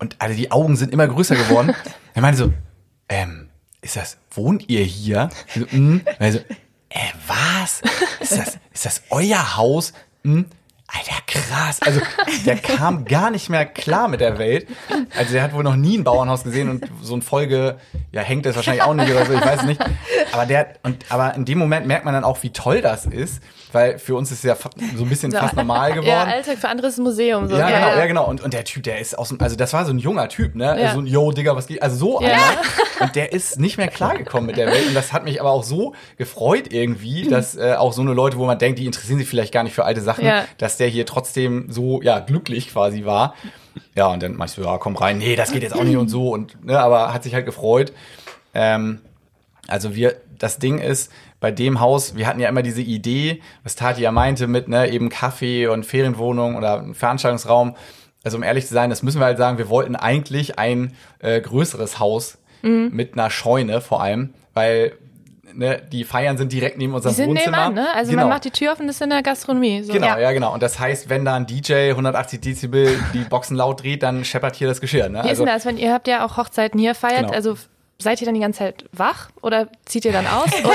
[0.00, 1.72] und also die Augen sind immer größer geworden.
[2.14, 2.52] er meinte so,
[3.08, 3.48] ähm,
[3.80, 5.28] ist das, wohnt ihr hier?
[5.46, 6.00] Ich So, mm.
[6.18, 6.40] Also,
[6.88, 7.82] äh, was?
[8.18, 9.92] Ist das, ist das euer Haus?
[10.24, 10.46] Hm?
[10.94, 11.80] Alter, krass.
[11.80, 12.00] Also,
[12.44, 14.68] der kam gar nicht mehr klar mit der Welt.
[15.16, 17.78] Also, der hat wohl noch nie ein Bauernhaus gesehen und so ein Folge,
[18.12, 19.82] ja, hängt das wahrscheinlich auch nicht oder so, ich weiß nicht.
[20.32, 23.42] Aber der, und, aber in dem Moment merkt man dann auch, wie toll das ist,
[23.72, 24.56] weil für uns ist es ja
[24.96, 26.06] so ein bisschen fast normal geworden.
[26.08, 27.48] Ja, Alltag für andere ist ein Museum.
[27.48, 27.56] So.
[27.56, 28.26] Ja, genau, ja, genau.
[28.28, 30.54] Und, und der Typ, der ist aus dem, also das war so ein junger Typ,
[30.54, 30.80] ne?
[30.80, 30.92] Ja.
[30.94, 31.82] So ein, yo, Digga, was geht?
[31.82, 32.28] Also so Ja.
[32.34, 32.42] einer.
[33.00, 34.86] Und der ist nicht mehr klargekommen mit der Welt.
[34.86, 38.36] Und das hat mich aber auch so gefreut irgendwie, dass äh, auch so eine Leute,
[38.38, 40.44] wo man denkt, die interessieren sich vielleicht gar nicht für alte Sachen, Ja.
[40.58, 43.34] dass der hier trotzdem so, ja, glücklich quasi war.
[43.96, 46.08] Ja, und dann meinst du, ja, komm rein, nee, das geht jetzt auch nicht und
[46.10, 46.28] so.
[46.30, 47.92] Und, ne, aber hat sich halt gefreut.
[48.54, 49.00] Ähm,
[49.66, 51.10] also wir, das Ding ist,
[51.42, 54.88] bei dem Haus, wir hatten ja immer diese Idee, was Tati ja meinte mit, ne,
[54.90, 57.74] eben Kaffee und Ferienwohnung oder Veranstaltungsraum.
[58.24, 61.40] Also um ehrlich zu sein, das müssen wir halt sagen, wir wollten eigentlich ein äh,
[61.40, 62.90] größeres Haus Mhm.
[62.92, 64.92] mit einer Scheune vor allem, weil
[65.52, 67.70] ne, die Feiern sind direkt neben Die unserem sind Wohnzimmer.
[67.70, 67.94] nebenan, ne?
[67.96, 68.22] Also genau.
[68.22, 69.82] man macht die Tür auf und ist in der Gastronomie.
[69.82, 69.92] So.
[69.92, 70.18] Genau, Ja.
[70.20, 70.30] ja.
[70.32, 70.54] genau.
[70.54, 74.54] Und das heißt, wenn da ein DJ 180 Dezibel die Boxen laut dreht, dann scheppert
[74.54, 75.08] hier das Geschirr.
[75.08, 75.24] Ne?
[75.24, 77.22] Wie ist denn das, wenn ihr habt ja auch Hochzeiten hier feiert?
[77.22, 77.32] Genau.
[77.32, 77.56] Also
[77.98, 80.48] seid ihr dann die ganze Zeit wach oder zieht ihr dann aus?
[80.64, 80.74] Oder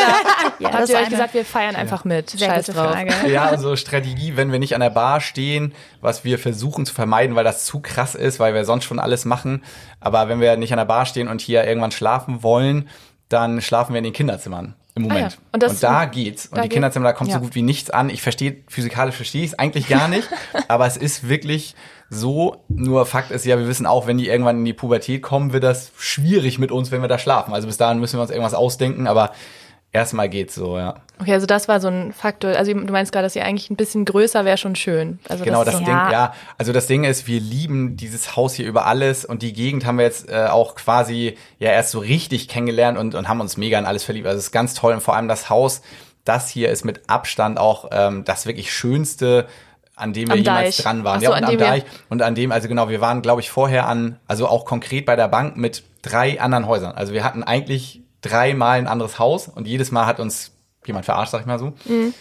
[0.59, 2.29] Ja, habt ihr euch gesagt, wir feiern einfach mit?
[2.29, 2.91] Sehr Scheiß gute drauf.
[2.91, 3.13] Frage.
[3.29, 7.35] Ja, unsere Strategie, wenn wir nicht an der Bar stehen, was wir versuchen zu vermeiden,
[7.35, 9.63] weil das zu krass ist, weil wir sonst schon alles machen.
[9.99, 12.87] Aber wenn wir nicht an der Bar stehen und hier irgendwann schlafen wollen,
[13.29, 14.75] dann schlafen wir in den Kinderzimmern.
[14.95, 15.25] Im Moment.
[15.25, 15.37] Ah ja.
[15.51, 16.47] Und das- da geht's.
[16.47, 17.35] Und da die Kinderzimmer, da kommt Ja.
[17.35, 18.09] so gut wie nichts an.
[18.09, 20.27] Ich verstehe, physikalisch verstehe ich es eigentlich gar nicht.
[20.69, 21.75] aber es ist wirklich
[22.09, 22.63] so.
[22.69, 25.63] Nur Fakt ist ja, wir wissen auch, wenn die irgendwann in die Pubertät kommen, wird
[25.63, 27.53] das schwierig mit uns, wenn wir da schlafen.
[27.53, 29.31] Also bis dahin müssen wir uns irgendwas ausdenken, aber
[29.91, 30.95] erstmal geht's so, ja.
[31.19, 32.51] Okay, also das war so ein Faktor.
[32.51, 35.19] Also du meinst gerade, dass ihr eigentlich ein bisschen größer wäre schon schön.
[35.27, 36.11] Also Genau, das ist- Ding, Ja.
[36.11, 36.33] ja.
[36.57, 39.97] Also das Ding ist, wir lieben dieses Haus hier über alles und die Gegend haben
[39.97, 43.79] wir jetzt äh, auch quasi ja erst so richtig kennengelernt und, und haben uns mega
[43.79, 44.27] in alles verliebt.
[44.27, 45.81] Also es ist ganz toll und vor allem das Haus,
[46.25, 49.47] das hier ist mit Abstand auch ähm, das wirklich schönste,
[49.97, 50.83] an dem wir Am jemals Deich.
[50.83, 51.19] dran waren.
[51.19, 53.87] So, und an am Deich und an dem, also genau, wir waren, glaube ich, vorher
[53.87, 56.93] an, also auch konkret bei der Bank mit drei anderen Häusern.
[56.93, 60.51] Also wir hatten eigentlich dreimal ein anderes Haus und jedes Mal hat uns
[60.85, 61.73] jemand verarscht, sag ich mal so.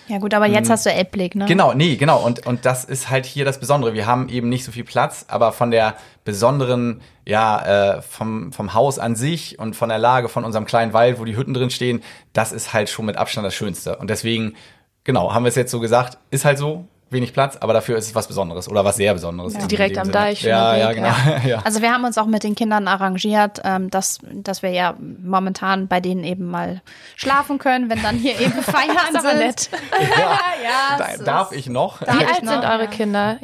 [0.09, 1.47] Ja gut, aber jetzt hast du Elbblick, ne?
[1.47, 2.19] Genau, nee, genau.
[2.19, 3.95] Und, und das ist halt hier das Besondere.
[3.95, 8.75] Wir haben eben nicht so viel Platz, aber von der besonderen, ja, äh, vom, vom
[8.75, 11.71] Haus an sich und von der Lage von unserem kleinen Wald, wo die Hütten drin
[11.71, 12.03] stehen,
[12.33, 13.97] das ist halt schon mit Abstand das Schönste.
[13.97, 14.57] Und deswegen,
[15.05, 18.07] genau, haben wir es jetzt so gesagt, ist halt so, wenig Platz, aber dafür ist
[18.07, 19.55] es was Besonderes oder was sehr Besonderes.
[19.55, 20.13] in Direkt am Sinne.
[20.13, 21.47] Deich, Ja, schöner ja, Weg, genau.
[21.49, 21.63] Ja.
[21.65, 25.87] Also wir haben uns auch mit den Kindern arrangiert, ähm, dass, dass wir ja momentan
[25.87, 26.83] bei denen eben mal
[27.15, 29.39] schlafen können, wenn dann hier eben Feiern Das ist aber sind.
[29.39, 29.71] nett.
[30.65, 32.01] ja, es darf ist- ich noch?
[32.01, 32.87] Wie ich alt sind eure ja.
[32.87, 33.39] Kinder?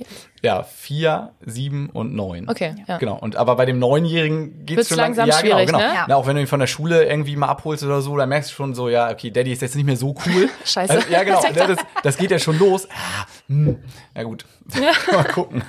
[0.45, 2.49] Ja, vier, sieben und neun.
[2.49, 2.99] Okay, ja.
[2.99, 3.17] Genau.
[3.17, 5.91] Und aber bei dem Neunjährigen geht's Wird's schon langsam ja, schwierig, genau, genau.
[5.91, 5.95] ne?
[5.95, 6.05] Ja.
[6.09, 8.51] Na, auch wenn du ihn von der Schule irgendwie mal abholst oder so, dann merkst
[8.51, 10.51] du schon so, ja, okay, Daddy ist jetzt nicht mehr so cool.
[10.65, 10.93] Scheiße.
[10.93, 11.43] Also, ja, genau.
[11.43, 12.89] ne, das, das geht ja schon los.
[12.91, 13.79] Ah, hm.
[14.17, 14.45] Ja gut.
[15.13, 15.63] mal gucken.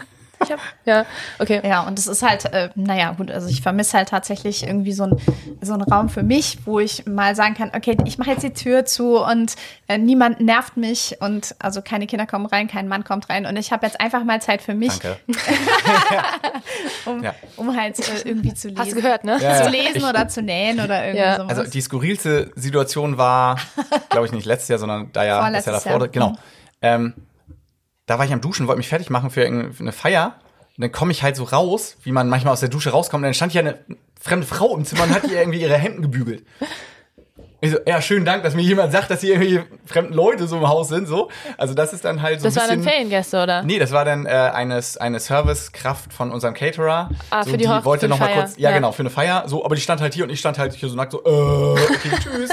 [0.44, 1.06] Ich hab, ja,
[1.39, 1.62] okay.
[1.64, 5.04] Ja, und es ist halt, äh, naja, gut, also ich vermisse halt tatsächlich irgendwie so
[5.04, 5.18] ein
[5.62, 8.54] so einen Raum für mich, wo ich mal sagen kann, okay, ich mache jetzt die
[8.54, 9.56] Tür zu und
[9.88, 13.56] äh, niemand nervt mich und also keine Kinder kommen rein, kein Mann kommt rein und
[13.58, 15.18] ich habe jetzt einfach mal Zeit für mich, Danke.
[17.06, 17.34] um, Ja.
[17.58, 18.80] um halt äh, irgendwie zu lesen.
[18.80, 19.38] Hast du gehört, ne?
[19.41, 21.38] Ja, Zu lesen Ich- oder zu nähen oder irgendwie Ja.
[21.38, 21.58] sowas.
[21.60, 23.58] Also die skurrilste Situation war,
[24.10, 25.91] glaube ich, nicht letztes Jahr, sondern da ja das Jahr davor.
[26.00, 26.08] Jahr.
[26.10, 26.30] Genau.
[26.30, 26.38] Mhm.
[26.82, 27.14] Ähm,
[28.06, 30.39] da war ich am Duschen, wollte mich fertig machen für eine Feier.
[30.76, 33.22] Und dann komme ich halt so raus, wie man manchmal aus der Dusche rauskommt.
[33.22, 33.80] Und dann stand hier eine
[34.20, 36.45] fremde Frau im Zimmer und hat ihr irgendwie ihre Hemden gebügelt.
[37.64, 40.57] Ich so, ja, schönen Dank, dass mir jemand sagt, dass hier irgendwie fremden Leute so
[40.57, 41.07] im Haus sind.
[41.07, 41.30] So.
[41.57, 43.64] Also das ist dann halt so Das ein waren dann Feriengäste, oder?
[43.64, 47.09] Nee, das war dann äh, eine, eine Servicekraft von unserem Caterer.
[47.30, 48.41] Ah, so, für die Hoch- wollte die noch mal Feier.
[48.41, 48.76] kurz, ja, Ja.
[48.76, 49.43] genau, für eine Feier.
[49.47, 51.30] So, aber die stand halt hier und ich stand halt hier so nackt so, äh,
[51.30, 52.49] okay, tschüss.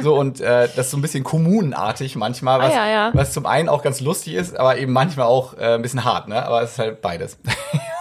[0.00, 3.10] So und äh, das ist so ein bisschen kommunenartig manchmal, was, Ah, ja, ja.
[3.12, 6.28] was zum einen auch ganz lustig ist, aber eben manchmal auch äh, ein bisschen hart,
[6.28, 6.42] ne?
[6.46, 7.36] Aber es ist halt beides.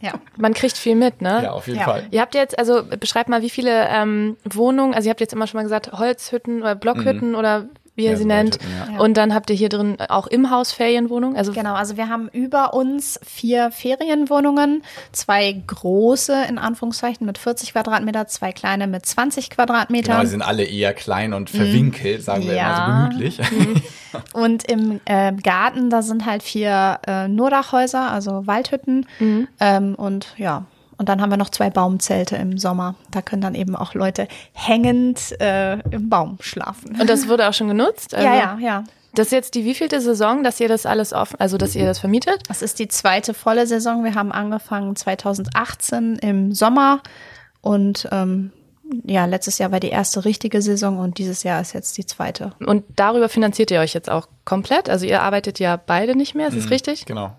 [0.00, 0.12] ja.
[0.36, 1.40] Man kriegt viel mit, ne?
[1.42, 1.84] ja, auf jeden Ja.
[1.84, 2.06] Fall.
[2.10, 5.46] Ihr habt jetzt, also beschreibt mal, wie viele ähm, Wohnungen, also ihr habt jetzt immer
[5.46, 7.66] schon mal gesagt, Holzhütten oder Blockhütten oder
[7.98, 8.12] wie ihr Mhm.
[8.12, 8.54] Ja, sie so nennt.
[8.62, 9.00] Holzhütten, ja.
[9.00, 11.36] Und dann habt ihr hier drin auch im Haus Ferienwohnungen.
[11.36, 14.82] Also Genau, also wir haben über uns vier Ferienwohnungen,
[15.12, 20.12] zwei große in Anführungszeichen mit 40 Quadratmeter, zwei kleine mit 20 Quadratmeter.
[20.12, 22.56] Genau, die sind alle eher klein und verwinkelt, sagen wir Mhm.
[22.56, 22.86] Ja.
[22.86, 23.40] immer so gemütlich.
[24.32, 29.06] Und im äh, Garten, da sind halt vier äh, Nurdachhäuser, also Waldhütten.
[29.60, 30.64] Ähm, und ja,
[30.98, 32.96] und dann haben wir noch zwei Baumzelte im Sommer.
[33.10, 37.00] Da können dann eben auch Leute hängend äh, im Baum schlafen.
[37.00, 38.14] und das wurde auch schon genutzt.
[38.14, 38.84] Also, ja, ja, ja.
[39.14, 41.98] Das ist jetzt die wievielte Saison, dass ihr das alles offen, also dass ihr das
[41.98, 42.42] vermietet?
[42.48, 44.04] Das ist die zweite volle Saison.
[44.04, 47.00] Wir haben angefangen 2018 im Sommer
[47.60, 48.52] und ähm,
[49.04, 52.52] ja, letztes Jahr war die erste richtige Saison und dieses Jahr ist jetzt die zweite.
[52.64, 54.88] Und darüber finanziert ihr euch jetzt auch komplett?
[54.88, 57.06] Also ihr arbeitet ja beide nicht mehr, ist das richtig?
[57.06, 57.32] Genau.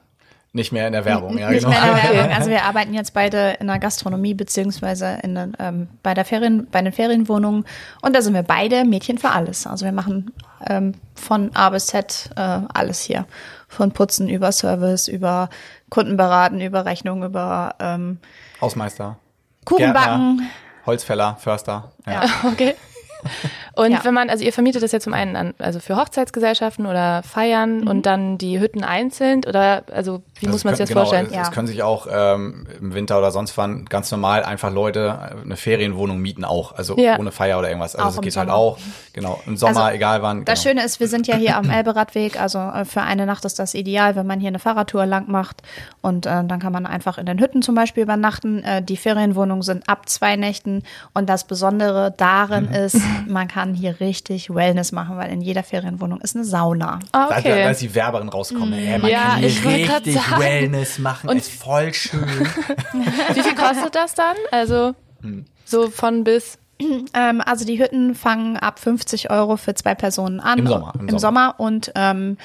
[0.51, 1.77] Nicht mehr in der Werbung, ja, Nicht genau.
[1.77, 2.13] mehr in der.
[2.13, 2.31] Werbung.
[2.35, 6.81] Also wir arbeiten jetzt beide in der Gastronomie beziehungsweise in ähm, bei der Ferien, bei
[6.81, 7.65] den Ferienwohnungen
[8.01, 9.67] und da sind wir beide Mädchen für alles.
[9.67, 10.33] Also wir machen
[10.67, 12.41] ähm, von A bis Z äh,
[12.73, 13.25] alles hier.
[13.67, 15.49] Von Putzen über Service, über
[15.89, 18.17] Kundenberaten, über Rechnung, über ähm,
[18.59, 19.17] Hausmeister.
[19.65, 20.49] Kuchenbacken.
[20.87, 21.91] Holzfäller, Förster.
[22.07, 22.23] Ja.
[22.43, 22.73] Okay.
[23.79, 24.03] Und Ja.
[24.03, 27.87] wenn man, also ihr vermietet das ja zum einen an, also für Hochzeitsgesellschaften oder Feiern
[27.87, 31.05] und dann die Hütten einzeln oder also wie Also muss man es sich das können-
[31.05, 31.27] vorstellen?
[31.29, 34.71] Genau, es, es können sich auch ähm, im Winter oder sonst wann ganz normal einfach
[34.71, 37.17] Leute äh, eine Ferienwohnung mieten auch, also Ja.
[37.17, 37.95] ohne Feier oder irgendwas.
[37.95, 38.59] Also es geht halt Sommer.
[38.59, 38.77] auch,
[39.13, 40.45] genau, im Sommer, Also, egal wann.
[40.45, 40.71] Das genau.
[40.73, 43.73] Schöne ist, wir sind ja hier am Elberadweg, also äh, für eine Nacht ist das
[43.75, 45.61] ideal, wenn man hier eine Fahrradtour lang macht
[46.01, 48.63] und äh, dann kann man einfach in den Hütten zum Beispiel übernachten.
[48.63, 52.73] Äh, die Ferienwohnungen sind ab zwei Nächten und das Besondere darin Mhm.
[52.73, 56.99] ist, man kann hier richtig Wellness machen, weil in jeder Ferienwohnung ist eine Sauna.
[57.11, 57.63] Ah, Da, da, okay.
[57.63, 58.73] da ist die Werberin rausgekommen.
[58.73, 60.41] Hey, man Ja, kann hier richtig sagen.
[60.41, 62.21] Wellness machen, Und- ist voll schön.
[63.33, 64.35] Wie viel kostet das dann?
[64.51, 65.45] Also Hm.
[65.65, 66.57] so von bis.
[67.13, 70.59] Ähm, also die Hütten fangen ab 50 Euro für zwei Personen an.
[70.59, 71.19] Im Sommer, im Im, Sommer.
[71.19, 71.55] Sommer.
[71.59, 72.37] und ähm,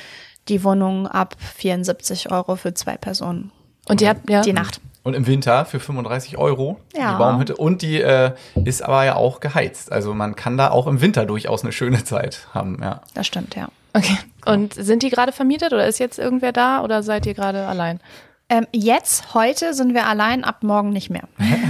[0.49, 3.53] die Wohnung ab 74 Euro für zwei Personen.
[3.89, 4.81] Und ihr habt ja Die Nacht.
[5.05, 7.13] Und im Winter für 35 Euro Ja.
[7.13, 7.57] die Baumhütte.
[7.57, 8.33] Und die äh,
[8.65, 9.93] ist aber ja auch geheizt.
[9.93, 13.03] Also man kann da auch im Winter durchaus eine schöne Zeit haben, ja.
[13.15, 13.69] Das stimmt, ja.
[13.93, 14.17] Okay.
[14.47, 18.01] Und sind die gerade vermietet oder ist jetzt irgendwer da oder seid ihr gerade allein?
[18.49, 21.23] Ähm, jetzt, heute sind wir allein, ab morgen nicht mehr.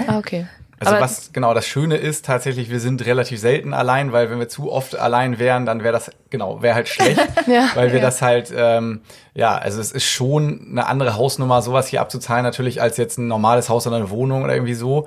[0.06, 0.46] Ah, okay.
[0.80, 4.38] Also Aber- was genau das Schöne ist, tatsächlich, wir sind relativ selten allein, weil wenn
[4.38, 7.68] wir zu oft allein wären, dann wäre das, genau, wäre halt schlecht, Ja.
[7.74, 9.00] weil wir das halt, ähm,
[9.34, 13.28] ja, also es ist schon eine andere Hausnummer, sowas hier abzuzahlen natürlich, als jetzt ein
[13.28, 15.06] normales Haus oder eine Wohnung oder irgendwie so.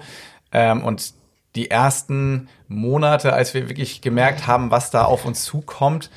[0.52, 1.14] Ähm, und
[1.56, 6.10] die ersten Monate, als wir wirklich gemerkt haben, was da auf uns zukommt,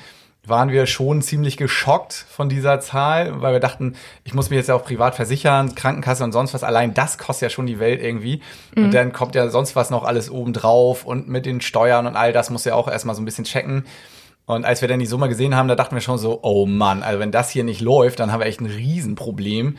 [0.45, 4.67] waren wir schon ziemlich geschockt von dieser Zahl, weil wir dachten, ich muss mich jetzt
[4.67, 6.63] ja auch privat versichern, Krankenkasse und sonst was.
[6.63, 8.41] Allein das kostet ja schon die Welt irgendwie.
[8.75, 12.33] Und dann kommt ja sonst was noch alles obendrauf und mit den Steuern und all
[12.33, 13.85] das muss ja auch erstmal so ein bisschen checken.
[14.45, 17.03] Und als wir dann die Summe gesehen haben, da dachten wir schon so, oh Mann,
[17.03, 19.77] also wenn das hier nicht läuft, dann haben wir echt ein Riesenproblem.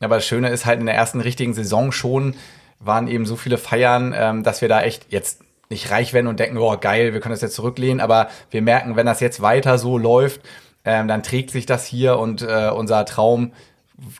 [0.00, 2.34] Aber das Schöne ist halt in der ersten richtigen Saison schon
[2.80, 6.40] waren eben so viele Feiern, ähm, dass wir da echt jetzt nicht reich werden und
[6.40, 9.78] denken, oh geil, wir können das jetzt zurücklehnen, aber wir merken, wenn das jetzt weiter
[9.78, 10.40] so läuft,
[10.84, 13.52] ähm, dann trägt sich das hier und äh, unser Traum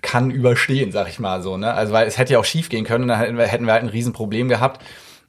[0.02, 1.56] kann überstehen, sag ich mal so.
[1.56, 1.72] Ne?
[1.72, 3.82] Also weil es hätte ja auch schief gehen können, dann hätten wir, hätten wir halt
[3.82, 4.80] ein Riesenproblem gehabt.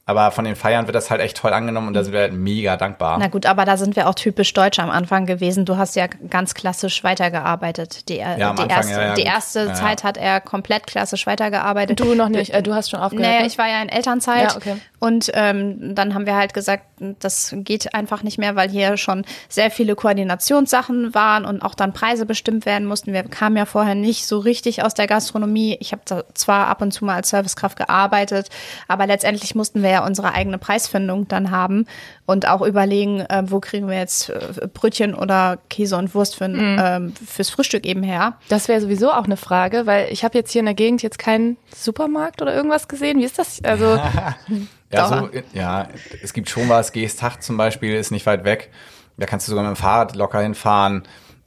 [0.07, 2.34] Aber von den Feiern wird das halt echt toll angenommen und da sind wir halt
[2.34, 3.17] mega dankbar.
[3.19, 5.63] Na gut, aber da sind wir auch typisch deutsch am Anfang gewesen.
[5.63, 8.09] Du hast ja ganz klassisch weitergearbeitet.
[8.09, 9.74] Die, äh, Ja, am die Anfang, erste, ja, ja, die erste Ja, ja.
[9.76, 11.99] Zeit hat er komplett klassisch weitergearbeitet.
[11.99, 13.28] Du noch nicht, äh, du hast schon aufgehört.
[13.28, 13.47] Naja, ne?
[13.47, 14.76] ich war ja in Elternzeit Ja, okay.
[15.02, 16.84] Und ähm, dann haben wir halt gesagt,
[17.20, 21.91] das geht einfach nicht mehr, weil hier schon sehr viele Koordinationssachen waren und auch dann
[21.91, 23.12] Preise bestimmt werden mussten.
[23.12, 25.76] Wir kamen ja vorher nicht so richtig aus der Gastronomie.
[25.80, 28.49] Ich habe da zwar ab und zu mal als Servicekraft gearbeitet,
[28.88, 31.88] aber letztendlich mussten wir ja unsere eigene Preisfindung dann haben
[32.28, 36.47] und auch überlegen, äh, wo kriegen wir jetzt äh, Brötchen oder Käse und Wurst für,
[36.47, 36.78] Mhm.
[36.80, 38.38] ähm, fürs Frühstück eben her.
[38.49, 41.18] Das wäre sowieso auch eine Frage, weil ich habe jetzt hier in der Gegend jetzt
[41.18, 43.20] keinen Supermarkt oder irgendwas gesehen.
[43.20, 43.64] Wie ist das?
[43.64, 43.99] Also
[44.94, 45.88] Ja, so, ja,
[46.24, 46.92] es gibt schon was.
[46.92, 48.70] Geesthacht zum Beispiel ist nicht weit weg.
[49.18, 51.04] Da kannst du sogar mit dem Fahrrad locker hinfahren.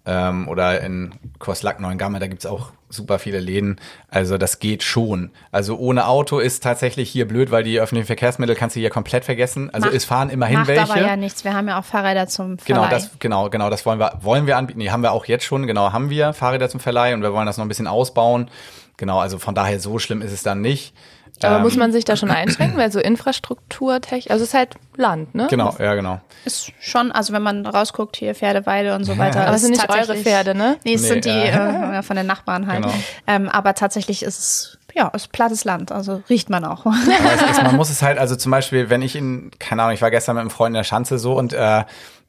[0.07, 3.81] Ähm, oder in Korslack, Neuengamme, da gibt's auch super viele Läden.
[4.11, 5.31] Also das geht schon.
[5.51, 9.25] Also ohne Auto ist tatsächlich hier blöd, weil die öffentlichen Verkehrsmittel kannst du hier komplett
[9.25, 9.71] vergessen.
[9.73, 10.93] Also Macht- es fahren immerhin Macht welche.
[10.93, 11.43] aber ja nichts.
[11.43, 12.91] Wir haben ja auch Fahrräder zum Genau, Verleih.
[12.91, 14.79] das, genau, genau, das wollen wir, wollen wir anbieten.
[14.81, 17.47] Nee, haben wir auch jetzt schon, genau, haben wir Fahrräder zum Verleih und wir wollen
[17.47, 18.51] das noch ein bisschen ausbauen.
[18.99, 20.95] Genau, also von daher so schlimm ist es dann nicht.
[21.43, 24.75] Aber Ähm, muss man sich da schon einschränken, weil so Infrastrukturtechnik, also es ist halt
[24.97, 25.47] Land, ne?
[25.51, 26.21] Genau, ja, genau.
[26.45, 29.47] ist schon, also wenn man rausguckt, hier Pferdeweide und so weiter.
[29.47, 30.77] Aber es sind nicht eure Pferde, ne?
[30.85, 31.99] Nee, es Nee, sind die ja.
[31.99, 32.83] äh, von den Nachbarn halt.
[32.85, 32.95] Genau.
[33.27, 36.87] Ähm, aber tatsächlich ist es, ja, ist plattes Land, also riecht man auch.
[36.87, 36.95] Aber
[37.35, 40.03] es ist, man muss es halt, also zum Beispiel, wenn ich in, keine Ahnung, ich
[40.03, 41.83] war gestern mit einem Freund in der Schanze so und äh,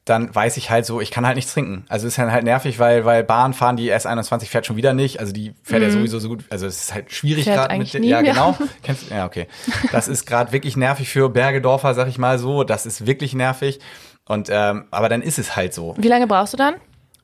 [0.06, 1.84] dann weiß ich halt so, ich kann halt nichts trinken.
[1.88, 5.18] Also ist dann halt nervig, weil, weil Bahn fahren, die S21 fährt schon wieder nicht.
[5.18, 6.44] Also die fährt ja sowieso so gut.
[6.48, 8.56] Also es ist halt schwierig gerade mit nie Ja, genau.
[8.84, 9.48] Kennst, ja, okay.
[9.90, 12.62] Das ist gerade wirklich nervig für Bergedorfer, sag ich mal so.
[12.62, 13.80] Das ist wirklich nervig.
[14.24, 15.96] Und ähm, aber dann ist es halt so.
[15.98, 16.76] Wie lange brauchst du dann?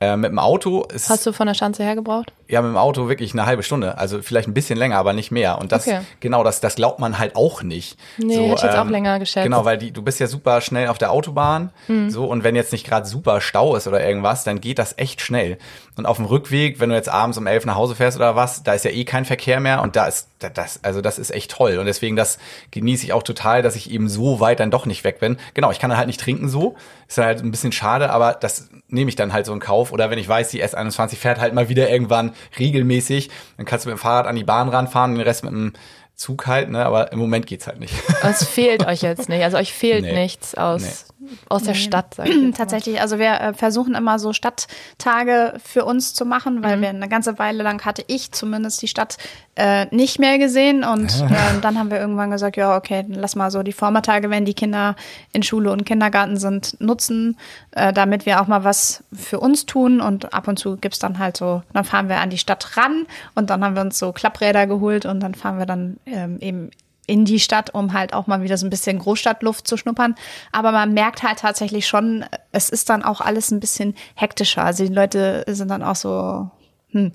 [0.03, 2.33] Äh, mit dem Auto ist Hast du von der Schanze hergebraucht?
[2.49, 3.97] ja, mit dem Auto wirklich eine halbe Stunde.
[3.99, 5.59] Also vielleicht ein bisschen länger, aber nicht mehr.
[5.59, 6.01] Und das, Okay.
[6.21, 7.97] genau, das, das glaubt man halt auch nicht.
[8.21, 9.45] ähm, Nee, hätte ich jetzt auch länger geschätzt.
[9.45, 11.71] Genau, weil die, du bist ja super schnell auf der Autobahn.
[11.87, 12.11] Hm.
[12.11, 15.21] So, und wenn jetzt nicht gerade super Stau ist oder irgendwas, dann geht das echt
[15.21, 15.57] schnell.
[15.95, 18.63] Und auf dem Rückweg, wenn du jetzt abends um elf nach Hause fährst oder was,
[18.63, 21.31] da ist ja eh kein Verkehr mehr und da ist da- das, also das ist
[21.31, 21.77] echt toll.
[21.77, 22.39] Und deswegen, das
[22.71, 25.37] genieße ich auch total, dass ich eben so weit dann doch nicht weg bin.
[25.53, 26.77] Genau, ich kann halt nicht trinken so.
[27.09, 29.93] Ist halt ein bisschen schade, aber das nehme ich dann halt so in Kauf.
[29.93, 33.29] Oder wenn ich weiß, die S21 fährt halt mal wieder irgendwann regelmäßig,
[33.59, 35.75] dann kannst du mit dem Fahrrad an die Bahn ranfahren, den Rest mit dem
[36.15, 36.85] Zug halt, ne?
[36.87, 37.95] Aber im Moment geht's halt nicht.
[38.23, 39.43] Es fehlt euch jetzt nicht.
[39.43, 40.13] Also euch fehlt Nee.
[40.15, 41.07] nichts aus,
[41.49, 42.55] aus der Stadt, sag ich.
[42.55, 46.63] Tatsächlich, also wir äh, versuchen immer so Stadttage für uns zu machen, Mhm.
[46.65, 49.17] weil wir eine ganze Weile lang hatte ich zumindest die Stadt
[49.57, 53.37] äh, nicht mehr gesehen und ähm, dann haben wir irgendwann gesagt, ja okay, dann lass
[53.37, 54.97] mal so die Vormittage, wenn die Kinder
[55.33, 57.37] in Schule und Kindergarten sind, nutzen,
[57.73, 61.19] äh, damit wir auch mal was für uns tun und ab und zu gibt's dann
[61.19, 64.13] halt so, dann fahren wir an die Stadt ran und dann haben wir uns so
[64.13, 66.71] Klappräder geholt und dann fahren wir dann ähm, eben
[67.07, 70.15] in die Stadt, um halt auch mal wieder so ein bisschen Großstadtluft zu schnuppern.
[70.53, 74.65] Aber man merkt halt tatsächlich schon, es ist dann auch alles ein bisschen hektischer.
[74.65, 76.51] Also die Leute sind dann auch so,
[76.91, 77.13] hm,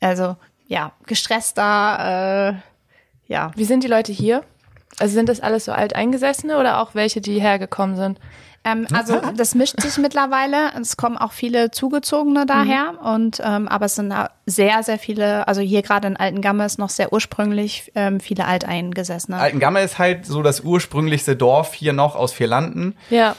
[0.00, 0.36] also
[0.68, 3.50] ja, gestresster, äh, ja.
[3.56, 4.44] Wie sind die Leute hier?
[4.98, 8.18] Also sind das alles so alteingesessene oder auch welche, die hergekommen sind?
[8.64, 10.70] Ähm, also das mischt sich mittlerweile.
[10.80, 14.14] Es kommen auch viele Zugezogene daher und ähm, aber es sind
[14.46, 19.36] sehr, sehr viele, also hier gerade in Altengamme ist noch sehr ursprünglich ähm, viele Alteingesessene.
[19.36, 22.94] Altengamme ist halt so das ursprünglichste Dorf hier noch aus Vierlanden.
[23.10, 23.36] Ja.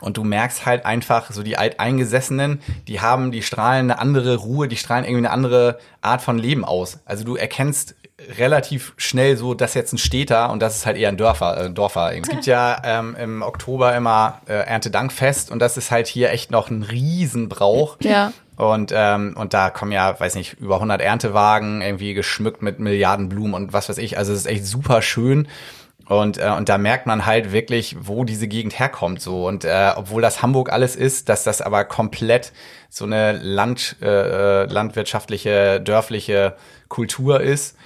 [0.00, 4.68] Und du merkst halt einfach, so die Alteingesessenen, die haben, die strahlen eine andere Ruhe,
[4.68, 7.00] die strahlen irgendwie eine andere Art von Leben aus.
[7.04, 7.96] Also du erkennst
[8.36, 11.66] relativ schnell so, das ist jetzt ein Städter und das ist halt eher ein Dörfer.
[11.66, 12.12] Äh, Dorfer.
[12.16, 16.50] Es gibt ja ähm, im Oktober immer äh, Erntedankfest und das ist halt hier echt
[16.50, 17.96] noch ein Riesenbrauch.
[18.00, 18.32] Ja.
[18.56, 23.28] Und, ähm, und da kommen ja, weiß nicht, über 100 Erntewagen, irgendwie geschmückt mit Milliarden
[23.28, 24.18] Blumen und was weiß ich.
[24.18, 25.46] Also es ist echt super schön.
[26.08, 29.20] Und, äh, und da merkt man halt wirklich, wo diese Gegend herkommt.
[29.20, 29.46] So.
[29.46, 32.52] Und äh, obwohl das Hamburg alles ist, dass das aber komplett
[32.88, 36.56] so eine Land, äh, landwirtschaftliche, dörfliche
[36.88, 37.76] Kultur ist.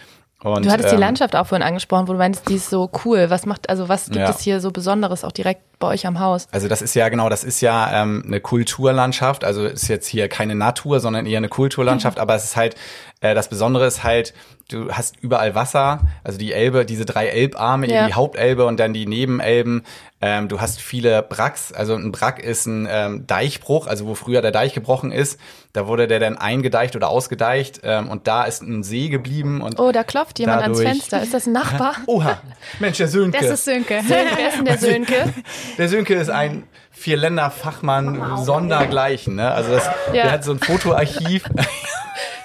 [0.42, 2.90] Und, Du hattest die ähm, Landschaft auch vorhin angesprochen, wo du meinst, die ist so
[3.04, 3.30] cool.
[3.30, 4.30] Was macht, also was gibt Ja.
[4.30, 6.48] es hier so Besonderes auch direkt bei euch am Haus?
[6.50, 9.44] Also das ist ja genau, das ist ja ähm, eine Kulturlandschaft.
[9.44, 12.18] Also ist jetzt hier keine Natur, sondern eher eine Kulturlandschaft.
[12.18, 12.74] Aber es ist halt
[13.22, 14.34] äh, das Besondere ist halt,
[14.70, 16.00] du hast überall Wasser.
[16.24, 18.00] Also die Elbe, diese drei Elbarme, Ja.
[18.00, 19.82] eben die Hauptelbe und dann die Nebenelben.
[20.24, 21.72] Ähm, du hast viele Bracks.
[21.72, 25.40] Also ein Brack ist ein ähm, Deichbruch, also wo früher der Deich gebrochen ist.
[25.72, 27.80] Da wurde der dann eingedeicht oder ausgedeicht.
[27.82, 29.62] Ähm, und da ist ein See geblieben.
[29.62, 31.22] Und Oh, da klopft jemand ans Dadurch- Fenster.
[31.22, 31.96] Ist das ein Nachbar?
[32.06, 32.40] Oha,
[32.78, 33.38] Mensch, der Sönke.
[33.40, 34.00] Das ist Sönke.
[34.06, 35.14] Wer ist denn der Sönke?
[35.78, 39.34] Der Sönke ist ein Vierländer-Fachmann sondergleichen.
[39.36, 39.50] Ne?
[39.50, 40.22] Also das, Ja.
[40.24, 41.44] der hat so ein Fotoarchiv.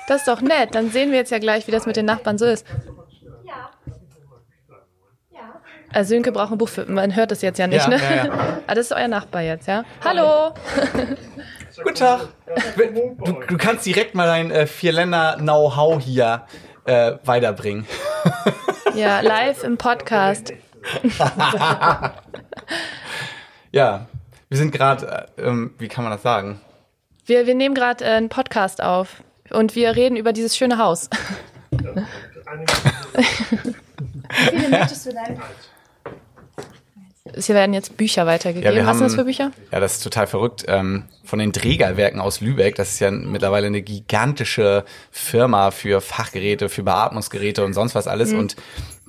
[0.08, 0.74] Das ist doch nett.
[0.74, 2.66] Dann sehen wir jetzt ja gleich, wie das mit den Nachbarn so ist.
[5.94, 7.98] Also Sönke braucht ein Buch für, man hört das jetzt ja nicht, Ja, ne?
[7.98, 8.60] ja, ja.
[8.68, 9.84] Ah, das ist euer Nachbar jetzt, ja?
[10.04, 10.54] Hallo!
[11.84, 12.28] Guten Tag.
[13.24, 16.46] Du, du kannst direkt mal dein äh, Vierländer-Know-how hier
[16.86, 17.86] äh, weiterbringen.
[18.96, 20.54] Ja, live im Podcast.
[23.72, 24.08] Ja,
[24.50, 26.60] wir sind gerade, äh, ähm, wie kann man das sagen?
[27.26, 29.22] Wir, wir nehmen gerade äh, einen Podcast auf
[29.52, 31.10] und wir reden über dieses schöne Haus.
[34.52, 35.40] Wie viele möchtest du denn?
[37.36, 38.74] Hier werden jetzt Bücher weitergegeben.
[38.74, 39.52] wir Was haben- sind das für Bücher?
[39.72, 40.64] Ja, das ist total verrückt.
[40.68, 46.70] Ähm, von den Trägerwerken aus Lübeck, das ist ja mittlerweile eine gigantische Firma für Fachgeräte,
[46.70, 48.32] für Beatmungsgeräte und sonst was alles.
[48.32, 48.40] Mhm.
[48.40, 48.56] Und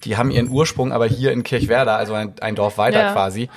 [0.04, 3.12] die haben ihren Ursprung aber hier in Kirchwerder, also ein, ein Dorf weiter Ja.
[3.12, 3.48] quasi.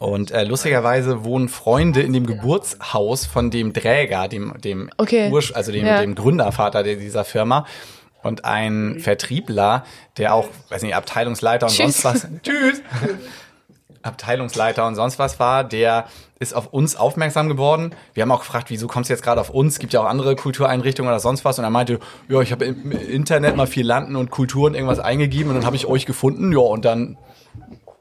[0.00, 5.30] Und äh, lustigerweise wohnen Freunde in dem Geburtshaus von dem Träger, dem, dem Okay.
[5.30, 6.00] Urs also dem, Ja.
[6.00, 7.66] dem Gründervater der, dieser Firma.
[8.22, 9.84] Und ein Vertriebler,
[10.16, 12.00] der auch, weiß nicht, Abteilungsleiter und Tschüss.
[12.00, 12.28] sonst was.
[12.42, 12.82] Tschüss.
[14.02, 16.04] Abteilungsleiter und sonst was war, der
[16.38, 17.94] ist auf uns aufmerksam geworden.
[18.12, 19.74] Wir haben auch gefragt, wieso kommst du jetzt gerade auf uns?
[19.74, 21.58] Es gibt ja auch andere Kultureinrichtungen oder sonst was.
[21.58, 25.48] Und er meinte, ja, ich habe im Internet mal viel Landen und Kulturen irgendwas eingegeben
[25.50, 26.52] und dann habe ich euch gefunden.
[26.52, 27.16] Ja, und dann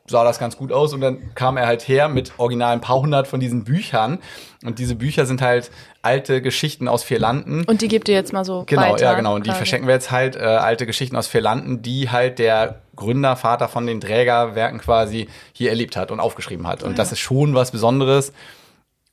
[0.06, 3.00] sah das ganz gut aus und dann kam er halt her mit original ein paar
[3.00, 4.20] hundert von diesen Büchern.
[4.66, 7.64] Und diese Bücher sind halt alte Geschichten aus vier Landen.
[7.66, 9.04] Und die gebt ihr jetzt mal so Genau, weiter.
[9.06, 9.36] ja, genau.
[9.36, 9.58] Und die quasi.
[9.60, 13.70] verschenken wir jetzt halt äh, alte Geschichten aus vier Landen, die halt der Gründer, Vater
[13.70, 16.84] von den Trägerwerken quasi hier erlebt hat und aufgeschrieben hat.
[16.84, 18.34] Und das ist schon was Besonderes.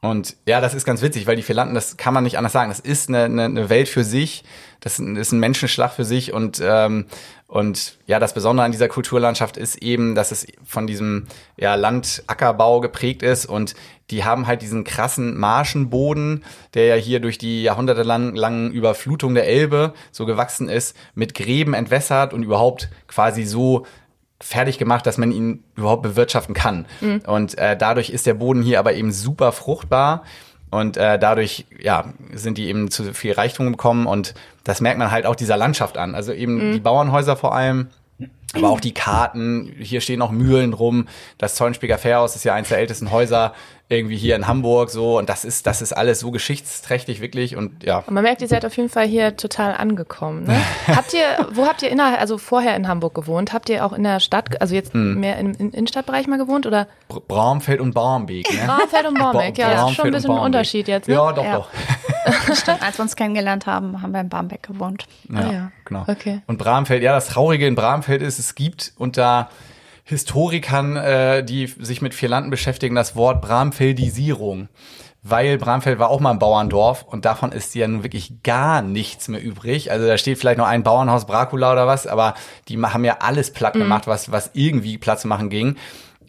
[0.02, 2.52] Und ja, das ist ganz witzig, weil die vier Landen, das kann man nicht anders
[2.52, 2.70] sagen.
[2.70, 4.44] Das ist eine, eine, eine Welt für sich.
[4.80, 6.32] Das ist ein Menschenschlag für sich.
[6.32, 7.06] Und, ähm,
[7.50, 11.26] und ja, das Besondere an dieser Kulturlandschaft ist eben, dass es von diesem
[11.56, 13.44] ja, Landackerbau geprägt ist.
[13.44, 13.74] Und
[14.10, 16.44] die haben halt diesen krassen Marschenboden,
[16.74, 22.32] der ja hier durch die jahrhundertelangen Überflutung der Elbe so gewachsen ist, mit Gräben entwässert
[22.32, 23.84] und überhaupt quasi so
[24.40, 26.86] fertig gemacht, dass man ihn überhaupt bewirtschaften kann.
[27.26, 30.22] Und äh, dadurch ist der Boden hier aber eben super fruchtbar
[30.70, 35.10] und äh, dadurch ja sind die eben zu viel Reichtum gekommen und das merkt man
[35.10, 36.14] halt auch dieser Landschaft an.
[36.14, 37.88] Also eben die Bauernhäuser vor allem,
[38.54, 39.74] aber auch die Karten.
[39.78, 41.08] Hier stehen noch Mühlen rum.
[41.38, 43.54] Das Zollenspieger Fährhaus ist ja eines der ältesten Häuser
[43.92, 47.82] irgendwie hier in Hamburg so und das ist das ist alles so geschichtsträchtig wirklich und
[47.82, 50.44] ja Und man merkt, ihr seid auf jeden Fall hier total angekommen.
[50.44, 50.56] Ne?
[50.86, 53.52] habt ihr, wo habt ihr innerhalb, also vorher in Hamburg gewohnt?
[53.52, 55.18] Habt ihr auch in der Stadt, also jetzt Hm.
[55.18, 58.50] mehr im, im Innenstadtbereich mal gewohnt oder Br- Bramfeld und Barmbek.
[58.52, 58.60] Ne?
[58.64, 59.58] Bramfeld und Barmbek?
[59.58, 60.38] Ja, das ist schon ein bisschen ein.
[60.38, 61.08] Unterschied jetzt.
[61.08, 61.14] Ne?
[61.14, 61.54] Ja, doch, Ja.
[61.56, 61.68] doch.
[62.80, 65.06] Als wir uns kennengelernt haben, haben wir in Barmbek gewohnt.
[65.28, 65.72] Ja, Ah ja.
[65.84, 66.04] genau.
[66.06, 66.42] Okay.
[66.46, 69.48] Und Bramfeld, ja, das Traurige in Bramfeld ist, es gibt unter
[70.10, 74.68] Historikern, äh, die sich mit Vierlanden beschäftigen, das Wort Bramfeldisierung.
[75.22, 79.28] Weil Bramfeld war auch mal ein Bauerndorf und davon ist ja nun wirklich gar nichts
[79.28, 79.90] mehr übrig.
[79.90, 82.34] Also da steht vielleicht noch ein Bauernhaus Bracula oder was, aber
[82.68, 85.76] die haben ja alles platt gemacht, was, was irgendwie platt zu machen ging.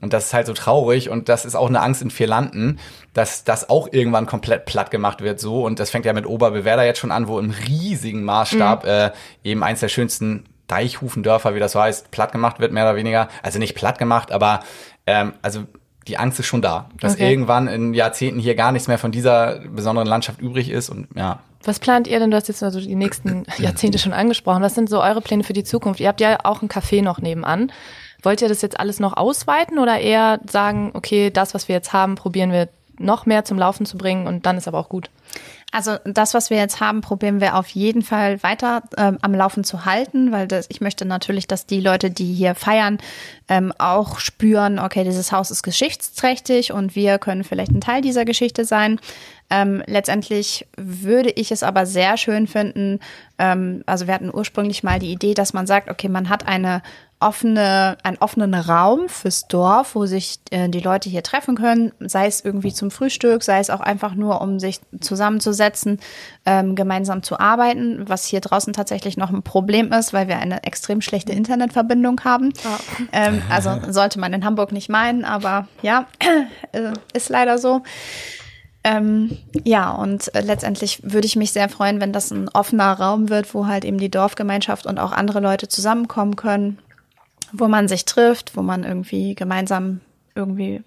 [0.01, 2.79] Und das ist halt so traurig und das ist auch eine Angst in Vierlanden,
[3.13, 5.63] dass das auch irgendwann komplett platt gemacht wird so.
[5.63, 9.11] Und das fängt ja mit Oberbewerder jetzt schon an, wo im riesigen Maßstab äh,
[9.43, 13.27] eben eins der schönsten Deichhufendörfer, wie das so heißt, platt gemacht wird, mehr oder weniger.
[13.43, 14.61] Also nicht platt gemacht, aber
[15.05, 15.63] ähm, also
[16.07, 17.29] die Angst ist schon da, dass Okay.
[17.29, 20.89] irgendwann in Jahrzehnten hier gar nichts mehr von dieser besonderen Landschaft übrig ist.
[20.89, 22.31] Und ja, Was plant ihr denn?
[22.31, 24.63] Du hast jetzt also die nächsten Jahrzehnte schon angesprochen.
[24.63, 25.99] Was sind so eure Pläne für die Zukunft?
[25.99, 27.71] Ihr habt ja auch ein Café noch nebenan.
[28.23, 31.91] Wollt ihr das jetzt alles noch ausweiten oder eher sagen, okay, das, was wir jetzt
[31.93, 35.09] haben, probieren wir noch mehr zum Laufen zu bringen und dann ist aber auch gut?
[35.73, 39.63] Also das, was wir jetzt haben, probieren wir auf jeden Fall weiter ähm, am Laufen
[39.63, 42.97] zu halten, weil das, ich möchte natürlich, dass die Leute, die hier feiern,
[43.47, 48.25] ähm, auch spüren, okay, dieses Haus ist geschichtsträchtig und wir können vielleicht ein Teil dieser
[48.25, 48.99] Geschichte sein.
[49.49, 52.99] Ähm, letztendlich würde ich es aber sehr schön finden,
[53.37, 56.81] ähm, also wir hatten ursprünglich mal die Idee, dass man sagt, okay, man hat eine
[57.21, 62.25] offene, einen offenen Raum fürs Dorf, wo sich äh, die Leute hier treffen können, sei
[62.25, 65.99] es irgendwie zum Frühstück, sei es auch einfach nur, um sich zusammenzusetzen,
[66.45, 70.63] ähm, gemeinsam zu arbeiten, was hier draußen tatsächlich noch ein Problem ist, weil wir eine
[70.63, 72.53] extrem schlechte Internetverbindung haben.
[72.65, 73.03] Oh.
[73.11, 76.07] Ähm, also sollte man in Hamburg nicht meinen, aber ja,
[76.71, 77.83] äh, ist leider so.
[78.83, 83.29] Ähm, ja, und äh, letztendlich würde ich mich sehr freuen, wenn das ein offener Raum
[83.29, 86.79] wird, wo halt eben die Dorfgemeinschaft und auch andere Leute zusammenkommen können
[87.51, 90.01] wo man sich trifft, wo man irgendwie gemeinsam
[90.35, 90.83] irgendwie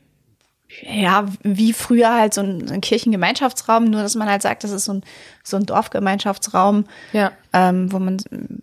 [0.83, 4.87] ja, wie früher halt so ein, ein, Kirchengemeinschaftsraum, nur dass man halt sagt, das ist
[4.87, 5.03] so ein,
[5.43, 7.33] so ein Dorfgemeinschaftsraum, ja.
[7.53, 8.19] ähm, wo man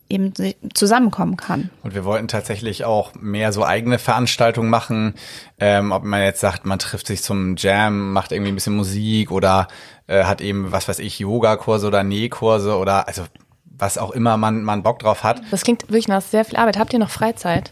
[0.10, 0.34] eben
[0.74, 1.70] zusammenkommen kann.
[1.84, 5.14] Und wir wollten tatsächlich auch mehr so eigene Veranstaltungen machen,
[5.60, 9.32] ähm, ob man jetzt sagt, man trifft sich zum Jam, macht irgendwie ein bisschen Musik
[9.32, 9.68] oder
[10.08, 13.24] äh, hat eben, was weiß ich, Yogakurse oder Nähkurse oder also
[13.64, 15.41] was auch immer man, man Bock drauf hat.
[15.49, 16.78] Das klingt wirklich nach sehr viel Arbeit.
[16.78, 17.72] Habt ihr noch Freizeit?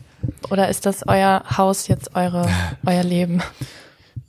[0.49, 2.47] Oder ist das euer Haus jetzt eure,
[2.85, 3.41] euer Leben?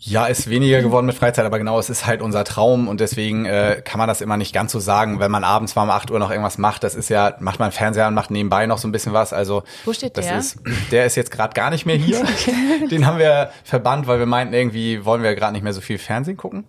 [0.02, 3.44] Ja, ist weniger geworden mit Freizeit, aber genau, es ist halt unser Traum und deswegen
[3.44, 6.10] äh, kann man das immer nicht ganz so sagen, wenn man abends mal um 8
[6.10, 6.84] Uhr noch irgendwas macht.
[6.84, 9.34] Das ist ja, macht man Fernseher und macht nebenbei noch so ein bisschen was.
[9.34, 10.38] Also Wo steht das der?
[10.38, 10.58] Ist,
[10.90, 12.24] der ist jetzt gerade gar nicht mehr hier.
[12.90, 15.98] Den haben wir verbannt, weil wir meinten, irgendwie wollen wir gerade nicht mehr so viel
[15.98, 16.64] Fernsehen gucken.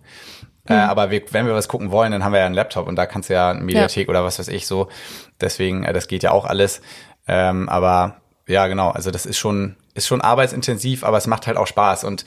[0.68, 0.78] Äh, mhm.
[0.78, 2.96] Äh, aber wir, wenn wir was gucken wollen, dann haben wir ja einen Laptop und
[2.96, 4.10] da kannst du ja eine Mediathek ja.
[4.10, 4.88] oder was weiß ich so.
[5.40, 6.82] Deswegen, äh, das geht ja auch alles.
[7.26, 8.16] Ähm, aber
[8.46, 8.90] ja, genau.
[8.90, 12.04] Also das ist schon, ist schon arbeitsintensiv, aber es macht halt auch Spaß.
[12.04, 12.24] Und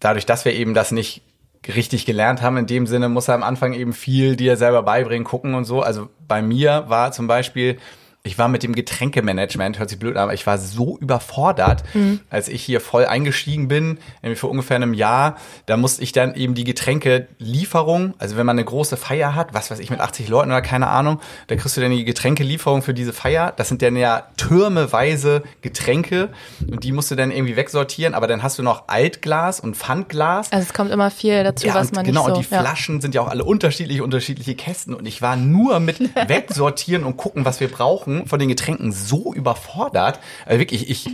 [0.00, 1.22] dadurch, dass wir eben das nicht
[1.66, 5.24] richtig gelernt haben, in dem Sinne muss er am Anfang eben viel dir selber beibringen,
[5.24, 5.82] gucken und so.
[5.82, 7.78] Also bei mir war zum Beispiel,
[8.26, 12.20] ich war mit dem Getränkemanagement, hört sich blöd an, aber ich war so überfordert, mhm.
[12.28, 16.34] als ich hier voll eingestiegen bin, nämlich vor ungefähr einem Jahr, da musste ich dann
[16.34, 20.28] eben die Getränkelieferung, also wenn man eine große Feier hat, was weiß ich, mit 80
[20.28, 23.80] Leuten oder keine Ahnung, da kriegst du dann die Getränkelieferung für diese Feier, das sind
[23.80, 26.30] dann ja türmeweise Getränke
[26.68, 30.52] und die musst du dann irgendwie wegsortieren, aber dann hast du noch Altglas und Pfandglas.
[30.52, 32.32] Also es kommt immer viel dazu, ja, was man genau, nicht so...
[32.32, 32.60] Genau, und die ja.
[32.60, 37.16] Flaschen sind ja auch alle unterschiedliche, unterschiedliche Kästen und ich war nur mit wegsortieren und
[37.16, 40.20] gucken, was wir brauchen von den Getränken so überfordert.
[40.46, 41.10] Also wirklich, ich,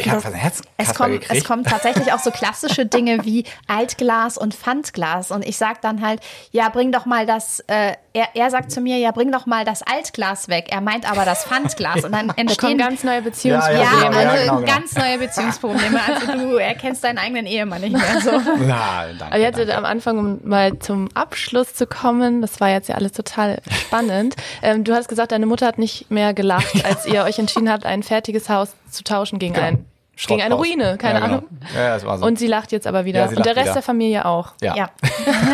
[0.00, 4.38] ich habe ein Herz es kommt, es kommen tatsächlich auch so klassische Dinge wie Altglas
[4.38, 5.30] und Pfandglas.
[5.30, 6.20] Und ich sag dann halt,
[6.52, 9.64] ja, bring doch mal das, äh, er, er sagt zu mir, ja, bring doch mal
[9.64, 10.68] das Altglas weg.
[10.70, 12.04] Er meint aber das Pfandglas.
[12.04, 13.84] Und dann entstehen ganz neue Beziehungsprobleme.
[13.84, 16.00] Ja, ja, ja, also genau, ganz neue Beziehungsprobleme.
[16.06, 18.30] Also du erkennst deinen eigenen Ehemann nicht mehr so.
[18.70, 22.88] Ja, danke, also jetzt am Anfang, um mal zum Abschluss zu kommen, das war jetzt
[22.88, 24.36] ja alles total spannend.
[24.62, 27.86] Ähm, du hast gesagt, deine Mutter hat nicht mehr gelacht, als ihr euch entschieden habt,
[27.86, 29.66] ein fertiges Haus zu tauschen gegen genau.
[29.66, 29.89] ein
[30.26, 31.38] gegen eine Ruine, keine ja, genau.
[31.38, 31.48] Ahnung.
[31.74, 32.26] Ja, das war so.
[32.26, 33.20] Und sie lacht jetzt aber wieder.
[33.20, 33.74] Ja, und der Rest wieder.
[33.74, 34.52] der Familie auch.
[34.60, 34.76] Ja.
[34.76, 34.90] ja.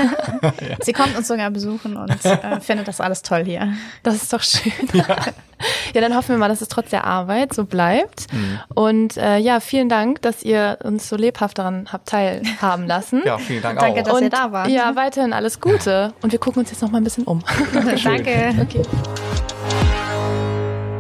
[0.80, 3.72] sie kommt uns sogar besuchen und äh, findet das alles toll hier.
[4.02, 4.72] Das ist doch schön.
[5.94, 6.02] Ja.
[6.02, 8.30] dann hoffen wir mal, dass es trotz der Arbeit so bleibt.
[8.30, 8.60] Mhm.
[8.74, 13.22] Und äh, ja, vielen Dank, dass ihr uns so lebhaft daran habt teilhaben lassen.
[13.24, 14.04] Ja, vielen Dank Danke, auch.
[14.04, 14.68] dass und, ihr da wart.
[14.68, 16.12] Ja, weiterhin alles Gute.
[16.20, 17.42] Und wir gucken uns jetzt noch mal ein bisschen um.
[18.04, 18.54] Danke.
[18.60, 18.82] Okay.